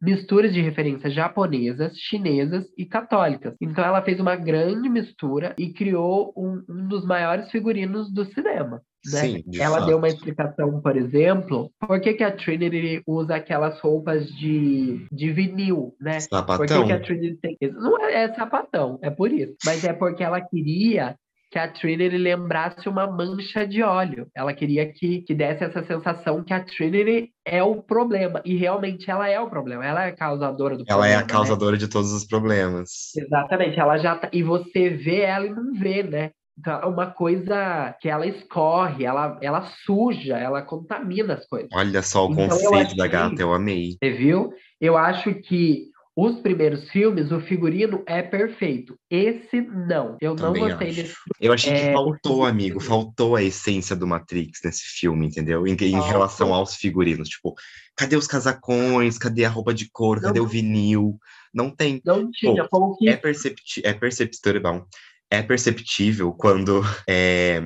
[0.00, 3.54] misturas de referências japonesas, chinesas e católicas.
[3.60, 8.82] Então ela fez uma grande mistura e criou um, um dos maiores figurinos do cinema.
[9.10, 9.20] Né?
[9.20, 9.86] Sim, ela fato.
[9.86, 15.32] deu uma explicação, por exemplo, por que, que a Trinity usa aquelas roupas de, de
[15.32, 16.18] vinil, né?
[16.18, 16.56] Sapatão.
[16.56, 17.56] Por que, que a Trinity tem.
[17.72, 19.54] Não é, é sapatão, é por isso.
[19.64, 21.16] Mas é porque ela queria
[21.50, 24.26] que a Trinity lembrasse uma mancha de óleo.
[24.34, 28.42] Ela queria que, que desse essa sensação que a Trinity é o problema.
[28.44, 29.84] E realmente ela é o problema.
[29.84, 31.06] Ela é a causadora do ela problema.
[31.06, 31.78] Ela é a causadora né?
[31.78, 33.14] de todos os problemas.
[33.16, 33.78] Exatamente.
[33.78, 34.28] Ela já tá...
[34.32, 36.30] E você vê ela e não vê, né?
[36.58, 41.68] Então, é uma coisa que ela escorre, ela, ela suja, ela contamina as coisas.
[41.74, 43.90] Olha só o então, conceito da gata, eu amei.
[44.02, 44.50] Você viu?
[44.80, 48.98] Eu acho que os primeiros filmes, o figurino é perfeito.
[49.10, 50.16] Esse não.
[50.18, 51.02] Eu Também não gostei acho.
[51.02, 51.14] desse.
[51.38, 52.80] Eu achei que é, faltou, amigo.
[52.80, 55.66] Faltou a essência do Matrix nesse filme, entendeu?
[55.66, 57.28] Em, em relação aos figurinos.
[57.28, 57.54] Tipo,
[57.94, 59.18] cadê os casacões?
[59.18, 60.22] Cadê a roupa de couro?
[60.22, 61.18] Cadê não, o vinil?
[61.52, 62.00] Não tem.
[62.02, 62.66] Não tinha.
[62.66, 63.10] Pô, que...
[63.10, 64.86] É, percepti é perceptível.
[65.30, 67.60] É perceptível quando é,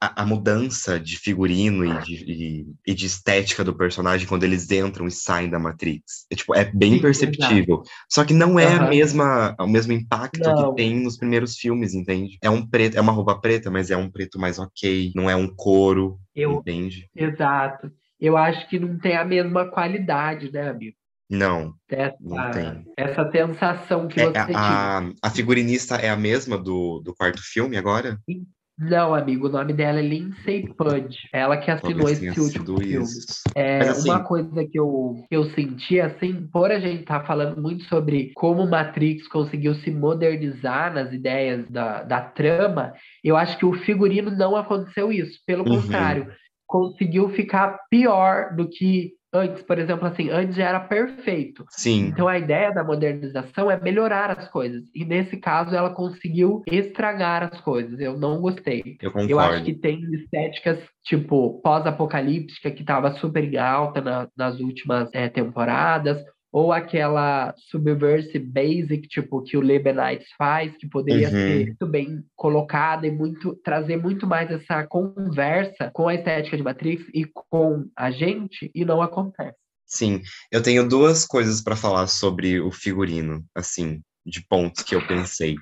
[0.00, 4.70] a, a, mudança de figurino e de, e, e de, estética do personagem quando eles
[4.70, 6.26] entram e saem da Matrix.
[6.30, 7.82] É, tipo, é bem Sim, perceptível.
[8.08, 8.84] Só que não é uhum.
[8.84, 10.70] a mesma, o mesmo impacto não.
[10.70, 12.38] que tem nos primeiros filmes, entende?
[12.42, 15.36] É um preto, é uma roupa preta, mas é um preto mais ok, não é
[15.36, 17.08] um couro, Eu, entende?
[17.14, 17.92] Exato.
[18.18, 20.96] Eu acho que não tem a mesma qualidade, né, amigo?
[21.30, 22.84] Não, essa, não tem.
[22.96, 27.76] Essa sensação que é, você a, a, figurinista é a mesma do, do quarto filme
[27.76, 28.18] agora?
[28.80, 31.28] Não, amigo, o nome dela é Lindsay Pudge.
[31.34, 33.06] Ela que assinou esse último filme.
[33.54, 34.08] É, assim...
[34.08, 37.84] Uma coisa que eu, que eu senti, assim, por a gente estar tá falando muito
[37.84, 43.74] sobre como Matrix conseguiu se modernizar nas ideias da, da trama, eu acho que o
[43.74, 45.38] figurino não aconteceu isso.
[45.46, 45.82] Pelo uhum.
[45.82, 46.32] contrário,
[46.66, 51.64] conseguiu ficar pior do que antes, por exemplo, assim, antes já era perfeito.
[51.70, 52.08] Sim.
[52.08, 54.84] Então a ideia da modernização é melhorar as coisas.
[54.94, 57.98] E nesse caso ela conseguiu estragar as coisas.
[58.00, 58.96] Eu não gostei.
[59.00, 59.30] Eu concordo.
[59.30, 65.28] Eu acho que tem estéticas tipo pós-apocalíptica que estava super alta na, nas últimas é,
[65.28, 71.32] temporadas ou aquela subverse basic, tipo, que o Lebenites faz, que poderia uhum.
[71.32, 76.62] ser muito bem colocada e muito trazer muito mais essa conversa com a estética de
[76.62, 79.56] Matrix e com a gente, e não acontece.
[79.86, 85.06] Sim, eu tenho duas coisas para falar sobre o figurino, assim, de pontos que eu
[85.06, 85.56] pensei.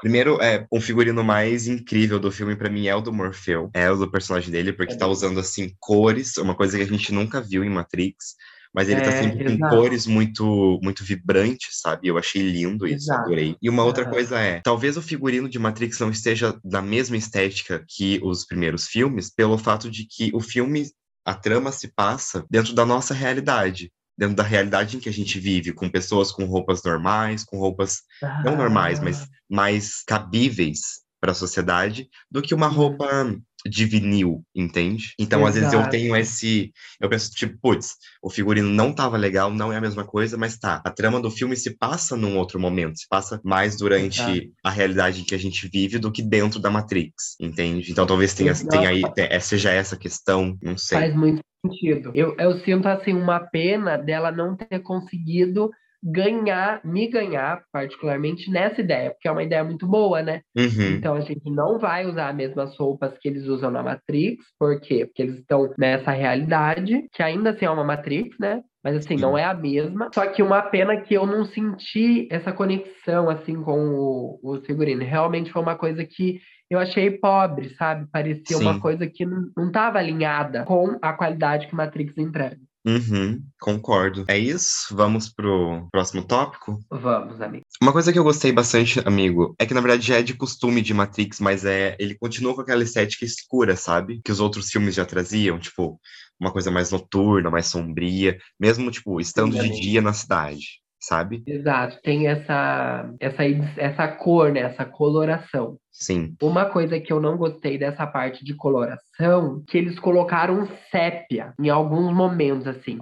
[0.00, 3.90] Primeiro, é um figurino mais incrível do filme para mim é o do Morpheu, é
[3.90, 7.12] o do personagem dele, porque é tá usando assim cores, uma coisa que a gente
[7.12, 8.34] nunca viu em Matrix
[8.74, 9.58] mas ele tá é, tá sempre exato.
[9.58, 12.08] com cores muito muito vibrantes, sabe?
[12.08, 13.22] Eu achei lindo isso, exato.
[13.22, 13.56] adorei.
[13.60, 17.84] E uma outra coisa é, talvez o figurino de Matrix não esteja da mesma estética
[17.88, 20.86] que os primeiros filmes, pelo fato de que o filme,
[21.24, 25.40] a trama se passa dentro da nossa realidade dentro da realidade em que a gente
[25.40, 28.42] vive, com pessoas com roupas normais, com roupas ah.
[28.44, 32.74] não normais, mas mais cabíveis para a sociedade do que uma Uhum.
[32.74, 35.12] roupa de vinil, entende?
[35.18, 35.90] Então, às vezes eu Exato.
[35.90, 40.02] tenho esse, eu penso tipo, putz, o figurino não tava legal, não é a mesma
[40.02, 43.76] coisa, mas tá, a trama do filme se passa num outro momento, se passa mais
[43.76, 44.46] durante Exato.
[44.64, 47.92] a realidade que a gente vive do que dentro da Matrix, entende?
[47.92, 48.68] Então, talvez tenha, Exato.
[48.70, 50.98] tenha aí, te- seja essa questão, não sei.
[50.98, 52.12] Faz muito sentido.
[52.14, 55.70] Eu, eu sinto assim uma pena dela não ter conseguido
[56.02, 60.40] ganhar, me ganhar, particularmente nessa ideia, porque é uma ideia muito boa, né?
[60.56, 64.44] Uhum, Então a gente não vai usar as mesmas roupas que eles usam na Matrix,
[64.58, 65.06] por quê?
[65.06, 68.62] Porque eles estão nessa realidade, que ainda assim é uma Matrix, né?
[68.82, 69.22] Mas assim, Sim.
[69.22, 70.08] não é a mesma.
[70.14, 75.04] Só que uma pena que eu não senti essa conexão assim com o, o figurino.
[75.04, 78.06] Realmente foi uma coisa que eu achei pobre, sabe?
[78.10, 78.62] Parecia Sim.
[78.62, 82.56] uma coisa que não, não estava alinhada com a qualidade que Matrix entrega.
[82.86, 84.24] Uhum, concordo.
[84.28, 84.94] É isso?
[84.94, 86.78] Vamos pro próximo tópico?
[86.90, 87.64] Vamos, amigo.
[87.82, 90.82] Uma coisa que eu gostei bastante, amigo, é que na verdade já é de costume
[90.82, 94.20] de Matrix, mas é ele continua com aquela estética escura, sabe?
[94.24, 96.00] Que os outros filmes já traziam, tipo,
[96.38, 99.80] uma coisa mais noturna, mais sombria, mesmo tipo estando Sim, de amigo.
[99.80, 101.42] dia na cidade, sabe?
[101.46, 103.42] Exato, tem essa, essa,
[103.76, 104.60] essa cor, né?
[104.60, 105.78] Essa coloração.
[105.90, 106.34] Sim.
[106.42, 111.68] Uma coisa que eu não gostei dessa parte de coloração, que eles colocaram sépia em
[111.70, 112.98] alguns momentos, assim.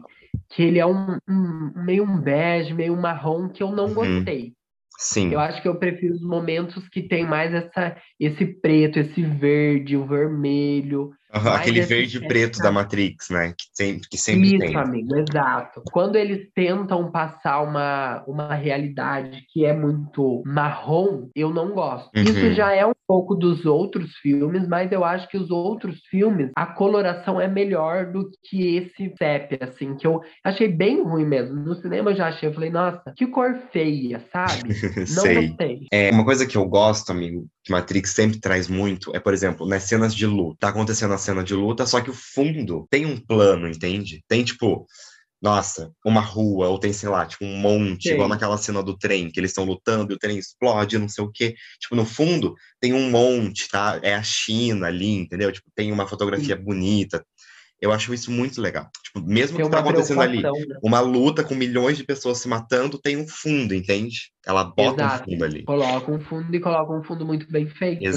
[0.49, 3.95] Que ele é um, um- meio um bege, meio um marrom, que eu não Uhum.
[3.95, 4.53] gostei.
[5.01, 5.33] Sim.
[5.33, 9.97] Eu acho que eu prefiro os momentos que tem mais essa, esse preto, esse verde,
[9.97, 11.11] o vermelho.
[11.33, 13.49] Mais Aquele verde e preto da Matrix, né?
[13.49, 14.77] Que, tem, que sempre Isso, tem.
[14.77, 15.83] amigo, exato.
[15.93, 22.09] Quando eles tentam passar uma, uma realidade que é muito marrom, eu não gosto.
[22.17, 22.23] Uhum.
[22.23, 26.51] Isso já é um pouco dos outros filmes, mas eu acho que os outros filmes,
[26.57, 31.57] a coloração é melhor do que esse sépia, assim, que eu achei bem ruim mesmo.
[31.57, 34.69] No cinema eu já achei, eu falei, nossa, que cor feia, sabe?
[34.97, 35.49] Não Sei.
[35.49, 35.81] gostei.
[35.93, 39.67] É, uma coisa que eu gosto, amigo, que Matrix sempre traz muito, é, por exemplo,
[39.67, 40.57] nas cenas de luta.
[40.61, 44.23] Tá acontecendo cena de luta, só que o fundo tem um plano, entende?
[44.29, 44.87] Tem, tipo,
[45.41, 48.15] nossa, uma rua, ou tem, sei lá, tipo, um monte, Sei.
[48.15, 51.25] igual naquela cena do trem, que eles estão lutando e o trem explode, não sei
[51.25, 51.55] o quê.
[51.81, 54.01] Tipo, no fundo, tem um monte, tá?
[54.03, 55.53] É a China ali, entendeu?
[55.53, 57.25] Tipo, tem uma fotografia bonita.
[57.81, 58.91] Eu acho isso muito legal.
[59.05, 60.51] Tipo, mesmo Tem que tá acontecendo ali, né?
[60.83, 64.33] uma luta com milhões de pessoas se matando, tem um fundo, entende?
[64.45, 65.23] Ela bota Exato.
[65.23, 65.65] um fundo ali.
[65.65, 68.09] Coloca um fundo e coloca um fundo muito bem feito, né?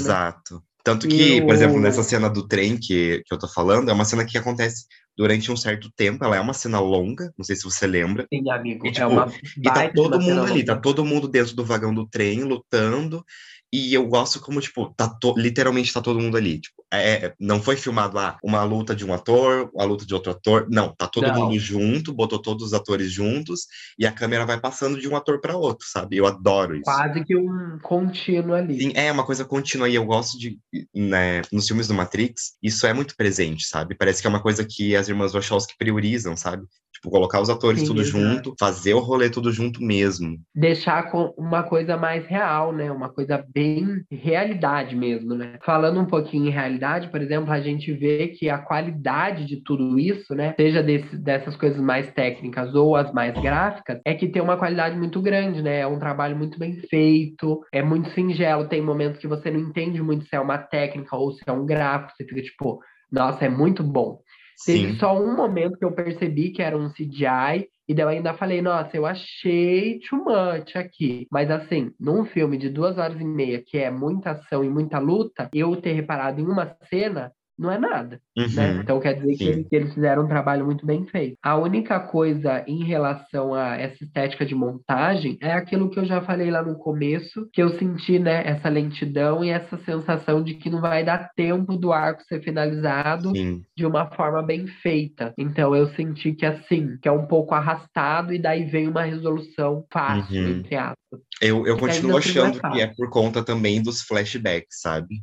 [0.83, 4.05] Tanto que, por exemplo, nessa cena do trem que, que eu tô falando, é uma
[4.05, 7.63] cena que acontece durante um certo tempo, ela é uma cena longa, não sei se
[7.63, 8.85] você lembra, Sim, amigo.
[8.85, 10.81] E, é tipo, uma e tá todo mundo ali, tá longa.
[10.81, 13.23] todo mundo dentro do vagão do trem lutando,
[13.71, 17.33] e eu gosto como, tipo, tá to- literalmente tá todo mundo ali, tipo, é, é-
[17.39, 20.93] não foi filmado, ah, uma luta de um ator, a luta de outro ator, não,
[20.93, 21.35] tá todo Não.
[21.35, 23.65] mundo junto, botou todos os atores juntos,
[23.97, 26.17] e a câmera vai passando de um ator pra outro, sabe?
[26.17, 26.83] Eu adoro isso.
[26.83, 28.77] Quase que um contínuo ali.
[28.81, 30.59] Sim, é uma coisa contínua e eu gosto de,
[30.93, 33.95] né, nos filmes do Matrix, isso é muito presente, sabe?
[33.95, 36.65] Parece que é uma coisa que as irmãs Wachowski priorizam, sabe?
[37.01, 38.19] Tipo, colocar os atores Sim, tudo exato.
[38.19, 40.37] junto, fazer o rolê tudo junto mesmo.
[40.53, 42.91] Deixar com uma coisa mais real, né?
[42.91, 45.57] Uma coisa bem realidade mesmo, né?
[45.65, 49.97] Falando um pouquinho em realidade, por exemplo, a gente vê que a qualidade de tudo
[49.97, 50.53] isso, né?
[50.55, 54.95] Seja desse, dessas coisas mais técnicas ou as mais gráficas, é que tem uma qualidade
[54.95, 55.79] muito grande, né?
[55.79, 58.67] É um trabalho muito bem feito, é muito singelo.
[58.67, 61.65] Tem momentos que você não entende muito se é uma técnica ou se é um
[61.65, 62.79] gráfico, você fica tipo,
[63.11, 64.19] nossa, é muito bom.
[64.65, 64.99] Teve Sim.
[64.99, 68.61] só um momento que eu percebi que era um CGI, e daí eu ainda falei,
[68.61, 71.27] nossa, eu achei too much aqui.
[71.31, 74.99] Mas assim, num filme de duas horas e meia, que é muita ação e muita
[74.99, 78.73] luta, eu ter reparado em uma cena não é nada, né?
[78.73, 78.81] Uhum.
[78.81, 81.37] Então quer dizer que que eles fizeram um trabalho muito bem feito.
[81.41, 86.21] A única coisa em relação a essa estética de montagem é aquilo que eu já
[86.21, 90.69] falei lá no começo, que eu senti, né, essa lentidão e essa sensação de que
[90.69, 93.61] não vai dar tempo do arco ser finalizado Sim.
[93.77, 95.33] de uma forma bem feita.
[95.37, 99.85] Então eu senti que assim, que é um pouco arrastado e daí vem uma resolução
[99.91, 100.49] fácil, Uhum.
[100.59, 101.19] entre aspas.
[101.41, 105.21] Eu, eu continuo achando que é por conta também dos flashbacks, sabe?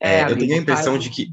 [0.00, 1.30] É, eu tenho a amigo, impressão faz de que.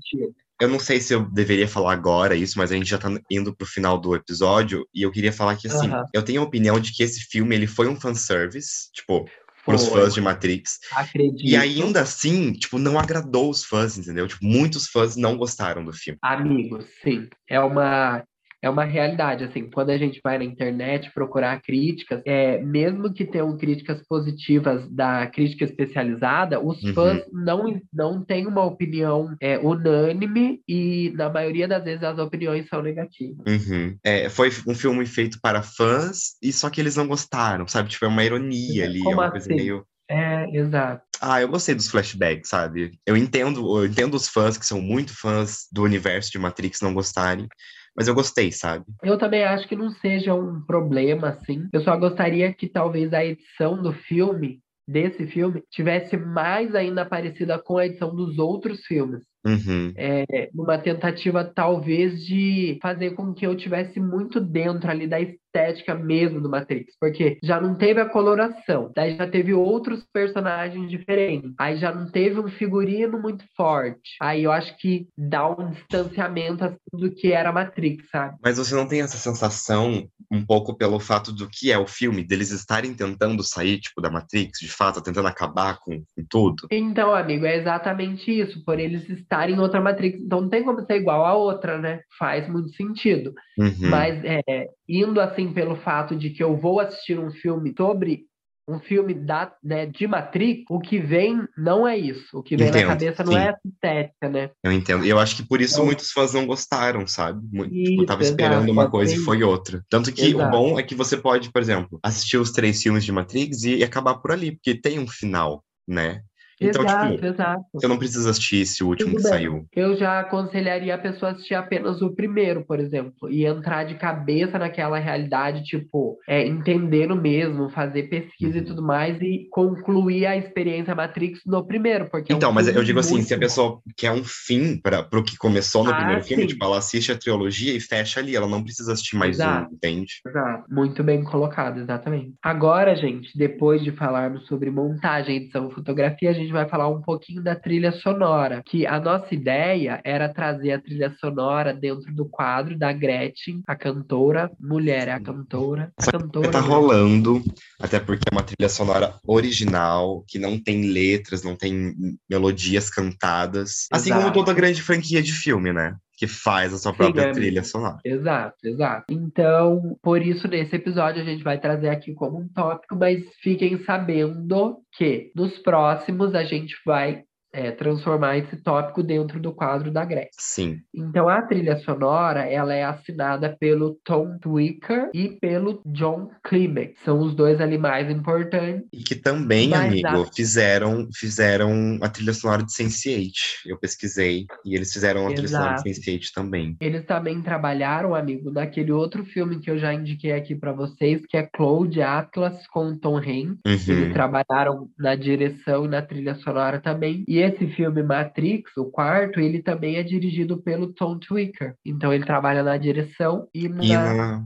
[0.62, 3.54] Eu não sei se eu deveria falar agora isso, mas a gente já tá indo
[3.56, 6.94] pro final do episódio e eu queria falar que, assim, eu tenho a opinião de
[6.94, 9.26] que esse filme, ele foi um fanservice, tipo,
[9.66, 10.80] pros Foi, fãs de Matrix.
[10.94, 11.44] acredito.
[11.44, 14.28] E ainda assim, tipo, não agradou os fãs, entendeu?
[14.28, 16.20] Tipo, muitos fãs não gostaram do filme.
[16.22, 18.24] Amigos, sim, é uma
[18.64, 19.70] é uma realidade assim.
[19.70, 25.28] Quando a gente vai na internet procurar críticas, é mesmo que tenham críticas positivas da
[25.28, 26.94] crítica especializada, os Uhum.
[26.94, 32.68] fãs não não têm uma opinião é, unânime e na maioria das vezes as opiniões
[32.70, 33.46] são negativas.
[33.46, 33.98] Uhum.
[34.04, 37.90] É, foi um filme feito para fãs, e só que eles não gostaram, sabe?
[37.90, 39.56] Tipo, é uma ironia ali, é Como uma coisa assim?
[39.56, 39.86] meio.
[40.10, 41.04] É, exato.
[41.22, 42.92] Ah, eu gostei dos flashbacks, sabe?
[43.06, 46.94] Eu entendo, eu entendo os fãs que são muito fãs do universo de Matrix não
[46.94, 47.48] gostarem.
[47.96, 48.86] Mas eu gostei, sabe?
[49.04, 51.68] Eu também acho que não seja um problema, assim.
[51.72, 57.60] Eu só gostaria que talvez a edição do filme, desse filme, tivesse mais ainda parecida
[57.60, 59.24] com a edição dos outros filmes.
[59.46, 59.94] Uhum.
[59.96, 65.94] É, numa tentativa, talvez, de fazer com que eu tivesse muito dentro ali da estética
[65.94, 71.54] mesmo do Matrix, porque já não teve a coloração, daí já teve outros personagens diferentes,
[71.60, 76.66] aí já não teve um figurino muito forte, aí eu acho que dá um distanciamento
[76.66, 78.38] assim, do que era Matrix, sabe?
[78.44, 82.24] Mas você não tem essa sensação um pouco pelo fato do que é o filme,
[82.24, 86.68] deles estarem tentando sair, tipo, da Matrix, de fato, tentando acabar com, com tudo?
[86.72, 90.86] Então, amigo, é exatamente isso, por eles estarem em outra Matrix, então não tem como
[90.86, 92.02] ser igual a outra, né?
[92.18, 93.34] Faz muito sentido.
[93.58, 93.90] Uhum.
[93.90, 98.26] Mas é, indo assim pelo fato de que eu vou assistir um filme sobre
[98.66, 102.38] um filme da, né, de Matrix, o que vem não é isso.
[102.38, 103.38] O que vem Entendo, na cabeça não sim.
[103.38, 104.50] é essa estética, né?
[104.64, 105.06] Eu entendo.
[105.06, 107.42] E eu acho que por isso Então- muitos fãs não gostaram, sabe?
[107.46, 109.84] Tipo, Isso, tava esperando exato, uma coisa e foi outra.
[109.90, 110.52] Tanto que o Exato.
[110.52, 113.84] bom é que você pode, por exemplo, assistir os três filmes de Matrix e, e
[113.84, 116.22] acabar por ali, porque tem um final, né?
[116.70, 117.64] Então, exato, tipo, exato.
[117.74, 119.32] você não precisa assistir esse último Tudo que bem.
[119.32, 119.66] saiu.
[119.76, 123.96] Eu já aconselharia a pessoa a assistir apenas o primeiro, por exemplo, e entrar de
[123.96, 128.66] cabeça naquela realidade, tipo, é, entendendo mesmo, fazer pesquisa e Uhum.
[128.68, 132.74] tudo mais, e concluir a experiência Matrix no primeiro, porque é um Então, mas eu
[132.74, 135.96] filme digo assim, se a pessoa quer um fim para o que começou no Ah,
[135.96, 136.48] primeiro filme, sim.
[136.50, 139.72] tipo, ela assiste a trilogia e fecha ali, ela não precisa assistir mais Exato.
[139.72, 140.14] um, entende?
[140.26, 140.64] Exato.
[140.70, 142.34] Muito bem colocado, exatamente.
[142.42, 147.02] Agora, gente, depois de falarmos sobre montagem, edição e fotografia, a gente vai falar um
[147.02, 148.62] pouquinho da trilha sonora.
[148.66, 153.76] Que a nossa ideia era trazer a trilha sonora dentro do quadro da Gretchen, a
[153.76, 156.52] cantora, mulher é a cantora, a cantora.
[156.52, 157.44] Tá rolando,
[157.80, 161.94] até porque é uma trilha sonora original, que não tem letras, não tem
[162.30, 163.88] melodias cantadas.
[163.92, 164.40] Assim como Exato.
[164.40, 165.96] toda grande franquia de filme, né?
[166.24, 167.38] Que faz a sua própria amigo.
[167.38, 167.98] trilha sonora.
[168.06, 169.04] Exato, exato.
[169.10, 173.78] Então, por isso, nesse episódio, a gente vai trazer aqui como um tópico, mas fiquem
[173.84, 177.24] sabendo que nos próximos a gente vai
[177.54, 180.30] é, transformar esse tópico dentro do quadro da Gretchen.
[180.40, 180.80] Sim.
[180.94, 186.96] Então, a trilha sonora, ela é assinada pelo Tom Twicker e pelo John Klimek.
[187.06, 188.88] São os dois ali mais importantes.
[188.92, 193.32] E que também, Mas amigo, dá- fizeram, fizeram a trilha sonora de Sense8.
[193.68, 194.46] Eu pesquisei.
[194.66, 196.02] E eles fizeram a trilha sonora de Exato.
[196.02, 196.76] Sense8 também.
[196.82, 201.38] Eles também trabalharam, amigo, naquele outro filme que eu já indiquei aqui para vocês, que
[201.38, 203.58] é Cloud Atlas com o Tom Hanks.
[203.66, 204.14] Eles Uhum.
[204.14, 207.24] trabalharam na direção e na trilha sonora também.
[207.28, 211.76] E esse filme Matrix, o quarto, ele também é dirigido pelo Tom Twicker.
[211.86, 214.44] Então ele trabalha na direção e na, E na...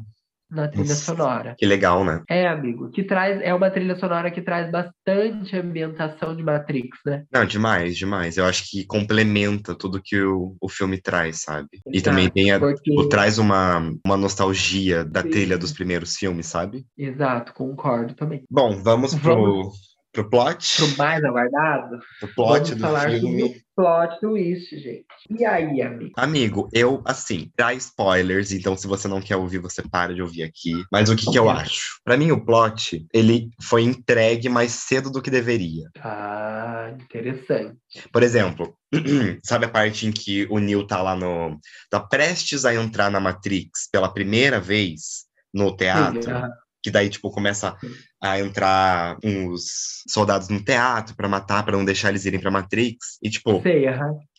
[0.50, 1.56] na trilha sonora.
[1.58, 2.24] Que legal, né?
[2.30, 7.26] É, amigo, que traz, é uma trilha sonora que traz bastante ambientação de Matrix, né?
[7.32, 8.38] Não, demais, demais.
[8.38, 11.68] Eu acho que complementa tudo que o, o filme traz, sabe?
[11.88, 15.30] E Exato, também tem a, porque- o- traz uma, uma nostalgia da Sim.
[15.30, 16.86] trilha dos primeiros filmes, sabe?
[16.98, 18.44] Exato, concordo também.
[18.50, 19.97] Bom, vamos pro, Vamos.
[20.22, 20.78] Pro plot?
[20.78, 23.62] Pro mais aguardado, Pro plot vamos do falar filme.
[23.76, 25.06] plot twist, gente.
[25.30, 26.12] E aí, amigo?
[26.18, 30.44] Amigo, eu, assim, dá spoilers, então se você não quer ouvir, você para de ouvir
[30.44, 30.84] aqui.
[30.92, 32.00] Mas o que, que eu acho?
[32.04, 35.90] Pra mim, o plot, ele foi entregue mais cedo do que deveria.
[36.02, 37.78] Ah, interessante.
[38.12, 38.76] Por exemplo,
[39.44, 41.60] sabe a parte em que o Neo tá lá no.
[41.90, 46.22] tá prestes a entrar na Matrix pela primeira vez no teatro?
[46.24, 46.42] Sim,
[46.82, 47.76] Que daí, tipo, começa.
[48.22, 53.18] A entrar uns soldados no teatro pra matar, pra não deixar eles irem pra Matrix.
[53.22, 53.86] E, tipo, sei,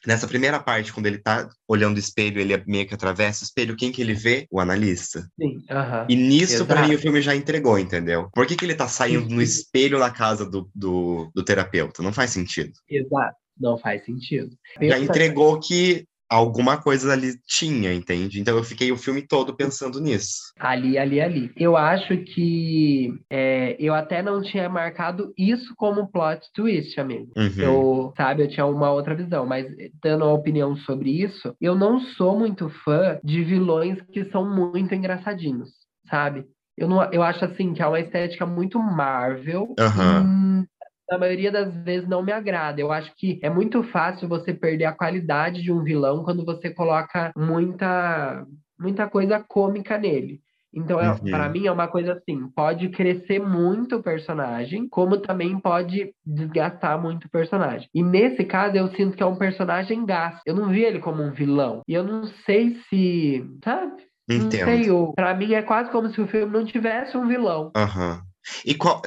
[0.07, 3.76] nessa primeira parte, quando ele tá olhando o espelho, ele meio que atravessa o espelho,
[3.76, 4.47] quem que ele vê?
[4.51, 5.29] O analista.
[5.41, 6.07] Sim, aham.
[6.09, 6.89] E nisso, pra Exato.
[6.89, 8.29] mim, o filme já entregou, entendeu?
[8.33, 12.03] Por que, que ele tá saindo no espelho na casa do, do, do terapeuta?
[12.03, 12.72] Não faz sentido.
[12.91, 13.37] Exato.
[13.61, 14.51] Não faz sentido.
[14.74, 18.41] Já Pensa- entregou que alguma coisa ali tinha, entende?
[18.41, 20.53] Então eu fiquei o filme todo pensando nisso.
[20.59, 21.53] Ali, ali, ali.
[21.57, 27.33] Eu acho que é, eu até não tinha marcado isso como plot twist, amigo.
[27.37, 27.53] Uhum.
[27.59, 29.66] Eu, sabe, eu tinha uma outra visão, mas
[30.03, 34.95] dando uma opinião sobre isso, eu não sou muito fã de vilões que são muito
[34.95, 35.70] engraçadinhos,
[36.11, 36.45] sabe?
[36.76, 39.74] Eu, não, eu acho assim que é uma estética muito Marvel.
[39.79, 40.22] Aham.
[40.24, 40.66] hum,
[41.11, 42.81] na maioria das vezes não me agrada.
[42.81, 46.71] Eu acho que é muito fácil você perder a qualidade de um vilão quando você
[46.71, 48.45] coloca muita,
[48.79, 50.41] muita coisa cômica nele.
[50.75, 51.19] Então, é, Uhum.
[51.31, 57.01] para mim, é uma coisa assim: pode crescer muito o personagem, como também pode desgastar
[57.01, 57.89] muito o personagem.
[57.95, 60.43] E nesse caso, eu sinto que é um personagem gasto.
[60.45, 61.81] Eu não vi ele como um vilão.
[61.89, 63.45] E eu não sei se.
[63.65, 64.03] Sabe?
[64.29, 64.65] Não Entendo.
[64.65, 64.91] sei.
[64.91, 67.73] eu- Pra mim, é quase como se o filme não tivesse um vilão.
[67.75, 68.28] Aham.
[68.64, 69.03] E qual,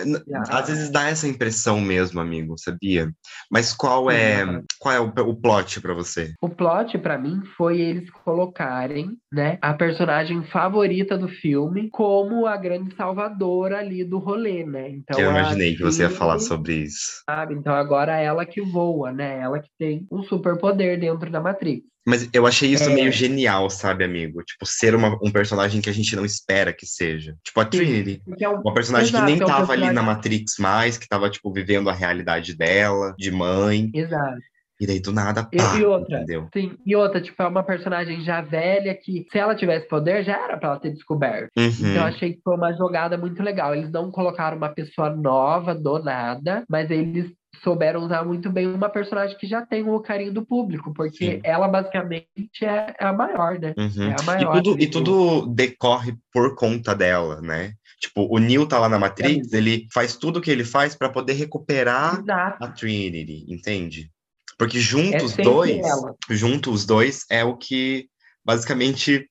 [0.50, 3.12] às vezes dá essa impressão mesmo, amigo, sabia?
[3.50, 6.34] Mas qual é, qual é o, o plot para você?
[6.42, 12.58] O plot para mim foi eles colocarem, né, a personagem favorita do filme como a
[12.58, 14.90] grande salvadora ali do rolê, né?
[14.90, 17.24] Então eu imaginei que você ia falar sobre isso.
[17.26, 17.56] Sabe?
[17.56, 19.40] Então agora é ela que voa, né?
[19.40, 21.92] Ela que tem um superpoder dentro da Matrix.
[22.06, 22.94] Mas eu achei isso é...
[22.94, 24.44] meio genial, sabe, amigo?
[24.44, 27.36] Tipo, ser uma, um personagem que a gente não espera que seja.
[27.44, 28.22] Tipo, a Trinity.
[28.40, 28.62] É um...
[28.62, 29.86] Uma personagem Exato, que nem é um tava personagem...
[29.86, 33.90] ali na Matrix mais, que tava, tipo, vivendo a realidade dela, de mãe.
[33.94, 34.40] Exato.
[34.82, 36.50] E daí do nada, pá, e, outra, entendeu?
[36.52, 40.44] Sim, e outra, tipo, é uma personagem já velha que, se ela tivesse poder, já
[40.44, 41.52] era pra ela ter descoberto.
[41.56, 41.68] Uhum.
[41.68, 43.76] Então eu achei que foi uma jogada muito legal.
[43.76, 47.32] Eles não colocaram uma pessoa nova do nada, mas eles
[47.64, 51.42] souberam usar muito bem uma personagem que já tem o carinho do público, porque Sim.
[51.44, 52.28] ela basicamente
[52.62, 53.74] é, é, a maior, né?
[53.78, 54.12] Uhum.
[54.12, 54.58] É a maior.
[54.58, 57.74] E tudo, e tudo decorre por conta dela, né?
[58.00, 60.96] Tipo, o Neo tá lá na Matrix, é ele faz tudo o que ele faz
[60.96, 62.64] para poder recuperar Exato.
[62.64, 64.10] a Trinity, entende?
[64.58, 65.82] Porque juntos é dois,
[66.30, 68.08] juntos os dois é o que
[68.44, 69.28] basicamente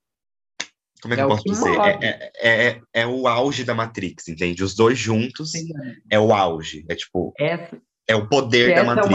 [1.03, 1.78] como é que é eu posso dizer?
[1.81, 4.62] É, é, é, é, o auge da Matrix, entende?
[4.62, 5.68] Os dois juntos Sim.
[6.11, 6.85] é o auge.
[6.89, 7.33] É tipo.
[7.39, 9.11] Essa, é o poder da Matrix.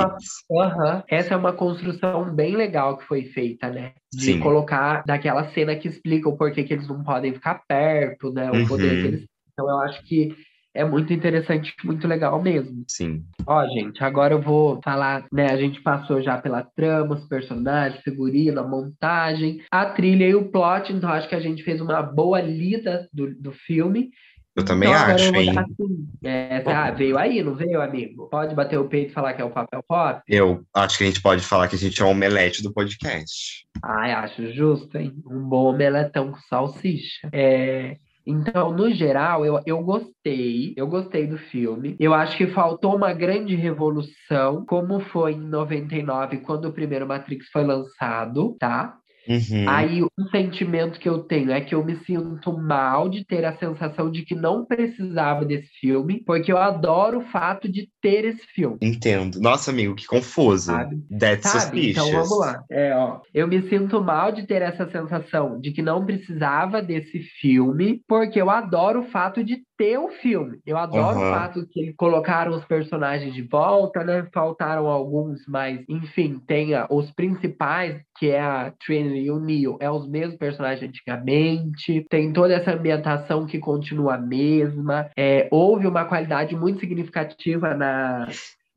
[0.49, 3.91] É uma, essa é uma construção bem legal que foi feita, né?
[4.13, 4.39] De Sim.
[4.39, 8.49] colocar daquela cena que explica o porquê que eles não podem ficar perto, né?
[8.49, 8.67] O uhum.
[8.67, 9.25] poder que eles.
[9.51, 10.35] Então eu acho que
[10.73, 12.83] é muito interessante, muito legal mesmo.
[12.87, 13.23] Sim.
[13.47, 15.47] Ó, gente, agora eu vou falar, né?
[15.51, 20.51] A gente passou já pela trama, os personagens, figurino, a montagem, a trilha e o
[20.51, 24.09] plot, então acho que a gente fez uma boa lida do, do filme.
[24.56, 25.49] Eu também então, acho, hein?
[25.58, 28.30] Assim, é, ah, veio aí, não veio, amigo?
[28.30, 30.22] Pode bater o peito e falar que é o papel pop?
[30.30, 33.68] Eu acho que a gente pode falar que a gente é um omelete do podcast.
[33.84, 35.14] Ai, acho justo, hein?
[35.30, 37.28] Um bom omeletão com salsicha.
[37.34, 41.95] É, então, no geral, eu, eu gostei, eu gostei do filme.
[41.99, 47.47] Eu acho que faltou uma grande revolução, como foi em 99, quando o primeiro Matrix
[47.51, 48.97] foi lançado, tá?
[49.28, 49.67] Uhum.
[49.67, 53.57] Aí, um sentimento que eu tenho é que eu me sinto mal de ter a
[53.57, 58.45] sensação de que não precisava desse filme, porque eu adoro o fato de ter esse
[58.53, 58.78] filme.
[58.82, 59.39] Entendo.
[59.39, 60.71] Nossa, amigo, que confuso.
[60.71, 60.97] Sabe?
[61.19, 61.91] That's Sabe?
[61.91, 62.63] Então vamos lá.
[62.69, 63.19] É, ó.
[63.34, 68.41] Eu me sinto mal de ter essa sensação de que não precisava desse filme, porque
[68.41, 70.59] eu adoro o fato de ter o filme.
[70.65, 71.30] Eu adoro uhum.
[71.30, 74.28] o fato que colocaram os personagens de volta, né?
[74.34, 79.89] Faltaram alguns, mas enfim, tem os principais, que é a Trinity e o Neo, é
[79.89, 82.05] os mesmos personagens antigamente.
[82.09, 85.09] Tem toda essa ambientação que continua a mesma.
[85.17, 88.28] É, houve uma qualidade muito significativa na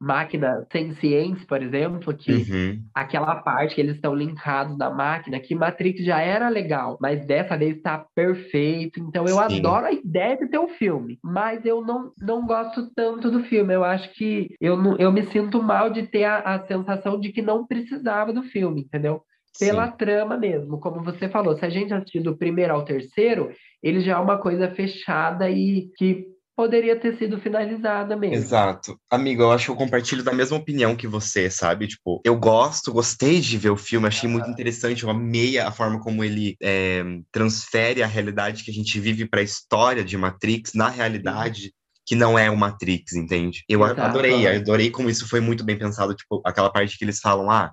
[0.01, 0.67] máquina
[1.01, 2.83] ciência, por exemplo, que uhum.
[2.95, 7.57] aquela parte que eles estão linkados na máquina, que Matrix já era legal, mas dessa
[7.57, 9.01] vez está perfeito.
[9.01, 9.59] Então eu Sim.
[9.59, 13.43] adoro a ideia de ter o um filme, mas eu não, não gosto tanto do
[13.45, 13.75] filme.
[13.75, 17.33] Eu acho que eu, não, eu me sinto mal de ter a, a sensação de
[17.33, 19.23] que não precisava do filme, entendeu?
[19.59, 19.97] Pela Sim.
[19.97, 23.51] trama mesmo, como você falou, se a gente assistir do primeiro ao terceiro,
[23.83, 26.27] ele já é uma coisa fechada e que
[26.59, 28.35] poderia ter sido finalizada mesmo.
[28.35, 28.99] Exato.
[29.09, 31.87] Amigo, eu acho que eu compartilho da mesma opinião que você, sabe?
[31.87, 36.01] Tipo, eu gosto, gostei de ver o filme, achei muito interessante, eu amei a forma
[36.01, 40.75] como ele é, transfere a realidade que a gente vive para a história de Matrix
[40.75, 41.63] na realidade.
[41.63, 41.71] Sim
[42.05, 43.63] que não é o Matrix, entende?
[43.69, 44.01] Eu Exato.
[44.01, 47.71] adorei, adorei como isso foi muito bem pensado, tipo, aquela parte que eles falam, ah,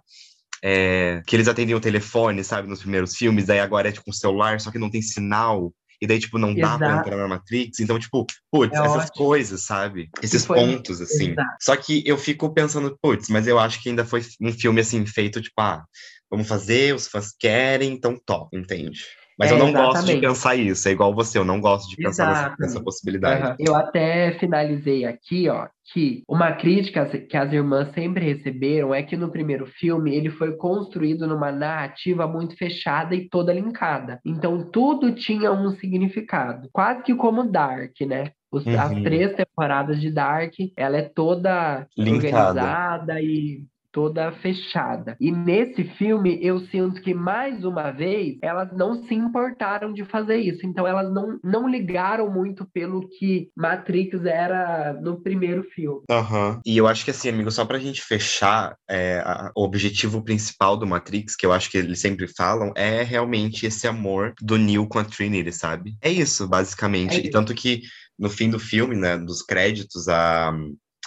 [0.61, 4.13] é, que eles atendiam o telefone, sabe, nos primeiros filmes, daí agora é tipo um
[4.13, 5.71] celular, só que não tem sinal
[6.01, 6.77] e daí, tipo, não dá Exato.
[6.79, 7.79] pra entrar na Matrix.
[7.79, 9.25] Então, tipo, putz, é essas ótimo.
[9.25, 10.09] coisas, sabe?
[10.21, 11.31] Esses pontos, assim.
[11.31, 11.55] Exato.
[11.61, 15.05] Só que eu fico pensando, putz, mas eu acho que ainda foi um filme, assim,
[15.05, 15.83] feito, tipo, ah,
[16.29, 19.05] vamos fazer, os fãs querem, então top, entende?
[19.37, 19.93] Mas é, eu não exatamente.
[19.93, 23.49] gosto de pensar isso, é igual você, eu não gosto de pensar nessa, nessa, possibilidade.
[23.49, 23.55] Uhum.
[23.59, 29.17] Eu até finalizei aqui, ó, que uma crítica que as irmãs sempre receberam é que
[29.17, 34.19] no primeiro filme ele foi construído numa narrativa muito fechada e toda linkada.
[34.25, 38.31] Então tudo tinha um significado, quase que como Dark, né?
[38.51, 38.79] Os, uhum.
[38.79, 42.61] As três temporadas de Dark, ela é toda Linkada.
[42.61, 43.65] organizada e
[43.95, 45.15] toda fechada.
[45.21, 50.35] E nesse filme eu sinto que mais uma vez elas não se importaram de fazer
[50.35, 50.65] isso.
[50.65, 56.01] Então elas não, não ligaram muito pelo que Matrix era no primeiro filme.
[56.11, 56.59] Uhum.
[56.65, 60.75] E eu acho que assim, amigo, só pra gente fechar, é, a, o objetivo principal
[60.75, 64.89] do Matrix, que eu acho que eles sempre falam, é realmente esse amor do Neo
[64.89, 65.95] com a Trinity, sabe?
[66.01, 67.15] É isso, basicamente.
[67.15, 67.27] É isso.
[67.27, 67.83] E tanto que
[68.19, 70.53] no fim do filme, né, dos créditos, a,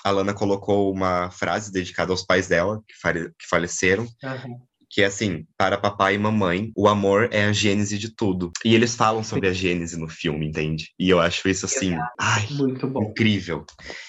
[0.05, 4.05] a Lana colocou uma frase dedicada aos pais dela, que, fale, que faleceram.
[4.05, 4.59] Uhum.
[4.91, 8.51] Que é assim, para papai e mamãe, o amor é a gênese de tudo.
[8.65, 10.87] E eles falam sobre a gênese no filme, entende?
[10.99, 13.03] E eu acho isso assim, ai, Muito bom.
[13.03, 13.67] incrível.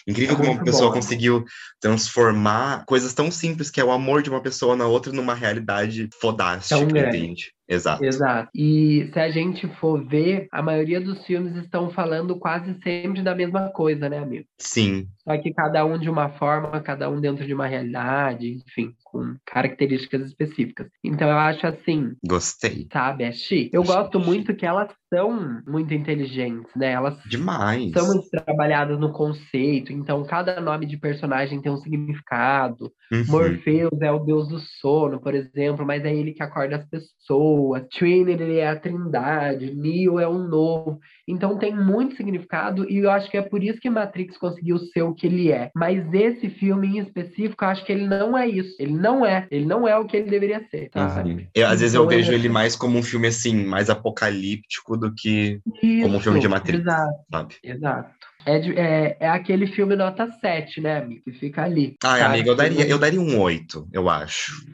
[0.07, 0.95] Incrível É como uma pessoa bom.
[0.95, 1.43] conseguiu
[1.81, 6.07] transformar coisas tão simples que é o amor de uma pessoa na outra numa realidade
[6.21, 7.51] fodástica, entende?
[7.69, 8.03] Exato.
[8.03, 8.49] Exato.
[8.53, 13.35] E se a gente for ver, a maioria dos filmes estão falando quase sempre da
[13.35, 14.45] mesma coisa, né, amigo?
[14.57, 18.95] Sim, Só que cada um de uma forma, cada um dentro de uma realidade, enfim,
[19.03, 20.87] com características específicas.
[21.03, 22.87] Então eu acho assim, gostei.
[22.91, 23.69] sabe, é chique.
[23.71, 26.91] Eu gosto muito que elas são muito inteligentes, né?
[26.91, 27.91] Elas Demais.
[27.91, 32.91] são muito trabalhadas no conceito, então cada nome de personagem tem um significado.
[33.11, 33.25] Uhum.
[33.27, 37.83] Morpheus é o deus do sono, por exemplo, mas é ele que acorda as pessoas.
[37.91, 40.99] Trinity é a trindade, Neo é o novo.
[41.29, 45.03] Então tem muito significado e eu acho que é por isso que Matrix conseguiu ser
[45.03, 45.69] o que ele é.
[45.75, 48.75] Mas esse filme em específico, eu acho que ele não é isso.
[48.79, 49.47] Ele não é.
[49.51, 51.31] Ele não é o que ele deveria ser, sabe?
[51.31, 51.47] Uhum.
[51.53, 54.97] Eu, às vezes eu Então, vejo é- ele mais como um filme assim, mais apocalíptico
[54.97, 55.61] do que
[56.01, 57.55] como um filme de Isso, Matrix, Exato, sabe?
[57.63, 58.09] exato.
[58.45, 61.21] É, de- é, é aquele filme nota 7, né, amigo?
[61.25, 61.95] Que fica ali.
[62.01, 62.23] Sabe?
[62.23, 64.65] amiga, eu daria, eu daria um 8, eu acho.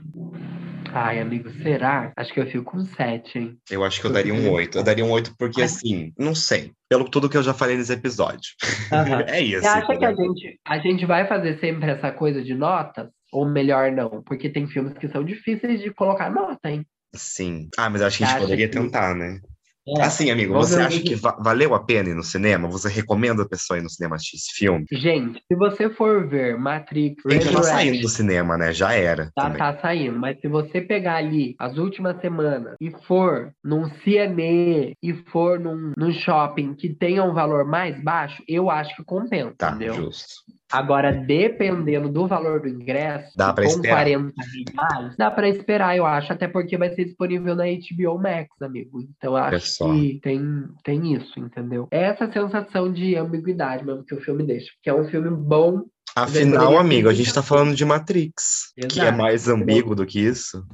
[0.98, 2.14] Ai, amigo, será?
[2.16, 3.58] Acho que eu fico com 7, hein?
[3.70, 4.78] Eu acho que eu daria um 8.
[4.78, 5.66] Eu daria um 8 porque, Ai.
[5.66, 6.72] assim, não sei.
[6.90, 8.52] Pelo tudo que eu já falei nesse episódio.
[8.92, 9.22] Aham.
[9.28, 9.62] é isso.
[9.62, 13.10] Você acha que a gente, a gente vai fazer sempre essa coisa de notas?
[13.34, 14.24] Ou melhor, não?
[14.24, 16.86] Porque tem filmes que são difíceis de colocar nota, hein?
[17.14, 17.68] Sim.
[17.78, 19.42] Ah, mas eu acho que a gente poderia que- tentar, né?
[19.88, 20.02] É.
[20.02, 22.68] Assim, amigo, Vamos você acha que- va- valeu a pena ir no cinema?
[22.68, 24.84] Você recomenda a pessoa ir no cinema assistir esse filme?
[24.92, 28.74] Gente, se você for ver Matrix Tem que tá saindo do cinema, né?
[28.74, 29.30] Já era.
[29.36, 29.58] também.
[29.60, 35.14] tá saindo, mas se você pegar ali as últimas semanas e for num CNE e
[35.32, 39.70] for num, num shopping que tenha um valor mais baixo, eu acho que compensa, Tá,
[39.70, 39.94] entendeu?
[39.94, 40.34] justo.
[40.72, 43.96] Agora, dependendo do valor do ingresso, Dá pra com esperar.
[44.04, 44.34] 40
[44.76, 49.00] reais, dá pra esperar, eu acho, até porque vai ser disponível na HBO Max, amigo.
[49.02, 51.88] Então, acho que tem, tem isso, entendeu?
[51.92, 55.84] É Essa sensação de ambiguidade mesmo que o filme deixa, porque é um filme bom.
[56.16, 59.18] Afinal, amigo, a gente tá falando de Matrix, que é Exato.
[59.18, 60.66] mais ambíguo do que isso.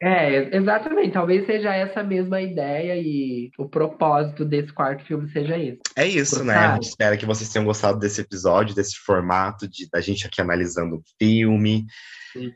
[0.00, 1.12] É, exatamente.
[1.12, 5.80] Talvez seja essa mesma ideia e o propósito desse quarto filme seja esse.
[5.96, 6.54] É isso, né?
[6.54, 10.40] A gente espera que vocês tenham gostado desse episódio, desse formato de da gente aqui
[10.40, 11.84] analisando o filme.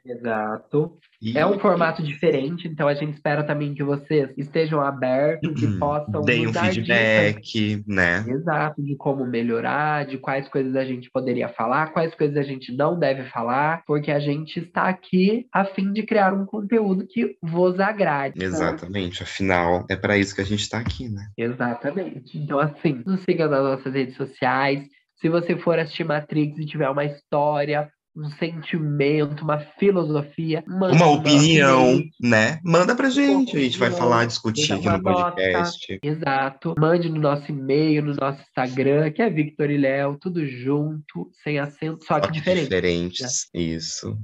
[0.05, 0.99] Exato.
[1.21, 6.21] E É um formato diferente, então a gente espera também que vocês estejam abertos, possam
[6.21, 6.25] Uhum.
[6.27, 8.25] deem um nos dar dicas feedback, né?
[8.29, 12.75] Exato, de como melhorar, de quais coisas a gente poderia falar, quais coisas a gente
[12.77, 17.37] não deve falar, porque a gente está aqui a fim de criar um conteúdo que
[17.43, 18.39] vos agrade.
[18.39, 18.45] tá?
[18.45, 19.23] Exatamente.
[19.23, 21.29] Afinal, é pra isso que a gente tá aqui, né?
[21.39, 22.37] Exatamente.
[22.39, 24.85] Então, assim, nos siga nas nossas redes sociais.
[25.21, 31.11] Se você for assistir Matrix e tiver uma história, um sentimento, uma filosofia, manda Uma
[31.11, 32.59] opinião, né?
[32.63, 33.57] Manda pra gente.
[33.57, 35.31] A gente vai falar, discutir aqui no uma nota.
[35.37, 35.99] podcast.
[36.03, 36.75] Exato.
[36.79, 41.59] Mande no nosso e-mail, no nosso Instagram, que é Victor e Léo, tudo junto, sem
[41.59, 42.63] acento, só que Só diferente.
[42.65, 43.49] diferentes.
[43.55, 44.19] Isso.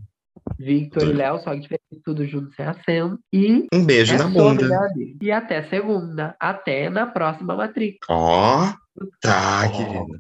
[0.59, 3.19] Victor e Léo, só que diferente, tudo junto, sem acento.
[3.33, 4.69] E Um beijo é na bunda.
[4.69, 4.89] né?
[5.21, 6.37] E até segunda.
[6.39, 7.99] Até na próxima Matrix.
[8.09, 8.73] Ó,
[9.21, 9.71] tá, Ó.
[9.77, 10.17] querida.